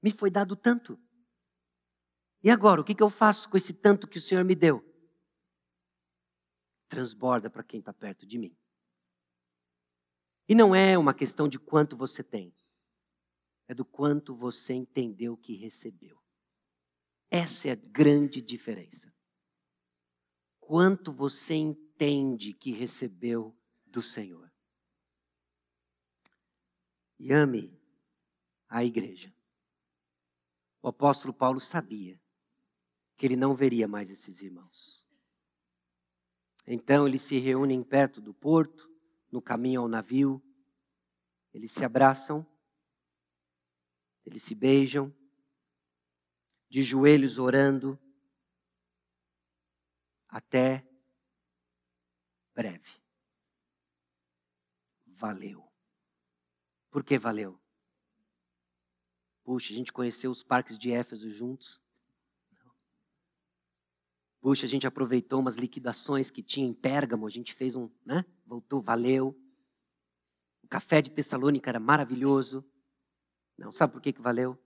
[0.02, 1.00] Me foi dado tanto.
[2.44, 4.84] E agora, o que, eu faço com esse tanto que o Senhor me deu?
[6.88, 8.56] Transborda para quem está perto de mim.
[10.48, 12.56] E não é uma questão de quanto você tem,
[13.68, 16.18] é do quanto você entendeu que recebeu.
[17.30, 19.14] Essa é a grande diferença.
[20.60, 24.52] Quanto você entende que recebeu do Senhor.
[27.20, 27.82] E ame
[28.70, 29.34] a igreja.
[30.82, 32.22] O apóstolo Paulo sabia
[33.18, 35.08] que ele não veria mais esses irmãos.
[36.66, 38.87] Então eles se reúnem perto do porto,
[39.32, 40.42] no caminho ao navio,
[41.54, 42.46] eles se abraçam,
[44.26, 45.14] eles se beijam,
[46.70, 48.00] de joelhos orando,
[50.28, 50.86] até
[52.54, 53.02] breve.
[55.06, 55.68] Valeu.
[56.90, 57.60] Por que valeu?
[59.44, 61.82] Puxa, a gente conheceu os parques de Éfeso juntos.
[64.48, 68.24] Puxa, a gente aproveitou umas liquidações que tinha em Pérgamo, a gente fez um, né?
[68.46, 69.38] Voltou, valeu.
[70.64, 72.66] O café de Tessalônica era maravilhoso.
[73.58, 74.58] Não, sabe por que, que valeu?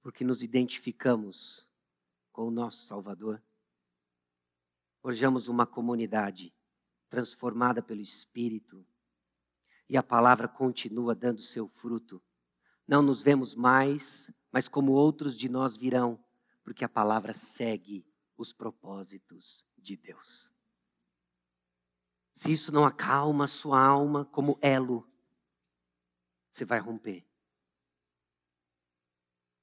[0.00, 1.68] Porque nos identificamos
[2.32, 3.44] com o nosso Salvador.
[5.02, 6.50] Forjamos uma comunidade
[7.10, 8.86] transformada pelo Espírito.
[9.86, 12.22] E a palavra continua dando seu fruto.
[12.88, 16.18] Não nos vemos mais, mas como outros de nós virão,
[16.62, 18.06] porque a palavra segue
[18.36, 20.50] os propósitos de Deus.
[22.32, 25.06] Se isso não acalma a sua alma como elo,
[26.50, 27.26] você vai romper.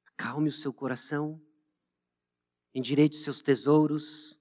[0.06, 1.42] Acalme o seu coração,
[2.74, 4.40] endireite os seus tesouros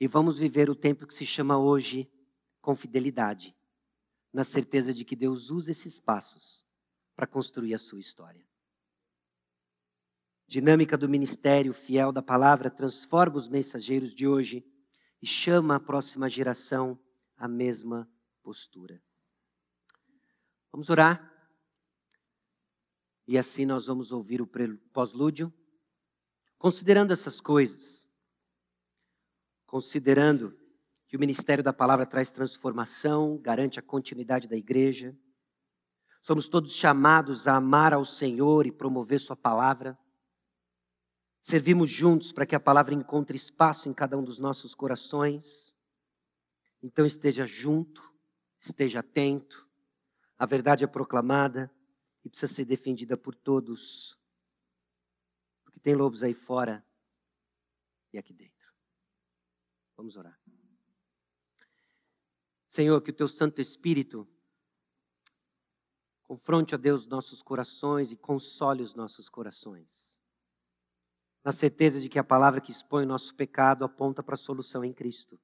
[0.00, 2.10] e vamos viver o tempo que se chama hoje
[2.60, 3.56] com fidelidade,
[4.32, 6.66] na certeza de que Deus usa esses passos
[7.14, 8.49] para construir a sua história.
[10.50, 14.66] Dinâmica do ministério fiel da palavra transforma os mensageiros de hoje
[15.22, 16.98] e chama a próxima geração
[17.36, 18.10] à mesma
[18.42, 19.00] postura.
[20.72, 21.32] Vamos orar.
[23.28, 24.50] E assim nós vamos ouvir o
[24.92, 25.54] pós-lúdio.
[26.58, 28.10] Considerando essas coisas,
[29.64, 30.58] considerando
[31.06, 35.16] que o ministério da palavra traz transformação, garante a continuidade da igreja,
[36.20, 39.96] somos todos chamados a amar ao Senhor e promover Sua palavra.
[41.40, 45.74] Servimos juntos para que a palavra encontre espaço em cada um dos nossos corações.
[46.82, 48.14] Então esteja junto,
[48.58, 49.66] esteja atento.
[50.38, 51.72] A verdade é proclamada
[52.22, 54.18] e precisa ser defendida por todos.
[55.64, 56.84] Porque tem lobos aí fora
[58.12, 58.74] e aqui dentro.
[59.96, 60.38] Vamos orar.
[62.66, 64.28] Senhor, que o teu Santo Espírito
[66.22, 70.19] confronte a Deus nossos corações e console os nossos corações.
[71.44, 74.84] Na certeza de que a palavra que expõe o nosso pecado aponta para a solução
[74.84, 75.38] em Cristo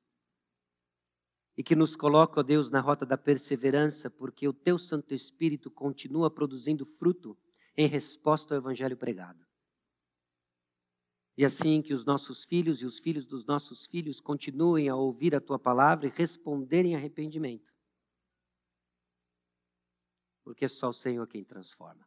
[1.57, 5.71] e que nos coloca, ó Deus, na rota da perseverança, porque o teu Santo Espírito
[5.71, 7.37] continua produzindo fruto
[7.77, 9.47] em resposta ao evangelho pregado.
[11.37, 15.35] E assim que os nossos filhos e os filhos dos nossos filhos continuem a ouvir
[15.35, 17.75] a tua palavra e responderem em arrependimento.
[20.45, 22.07] Porque é só o Senhor quem transforma.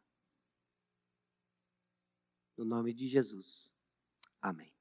[2.56, 3.72] No nome de Jesus.
[4.42, 4.72] Amém.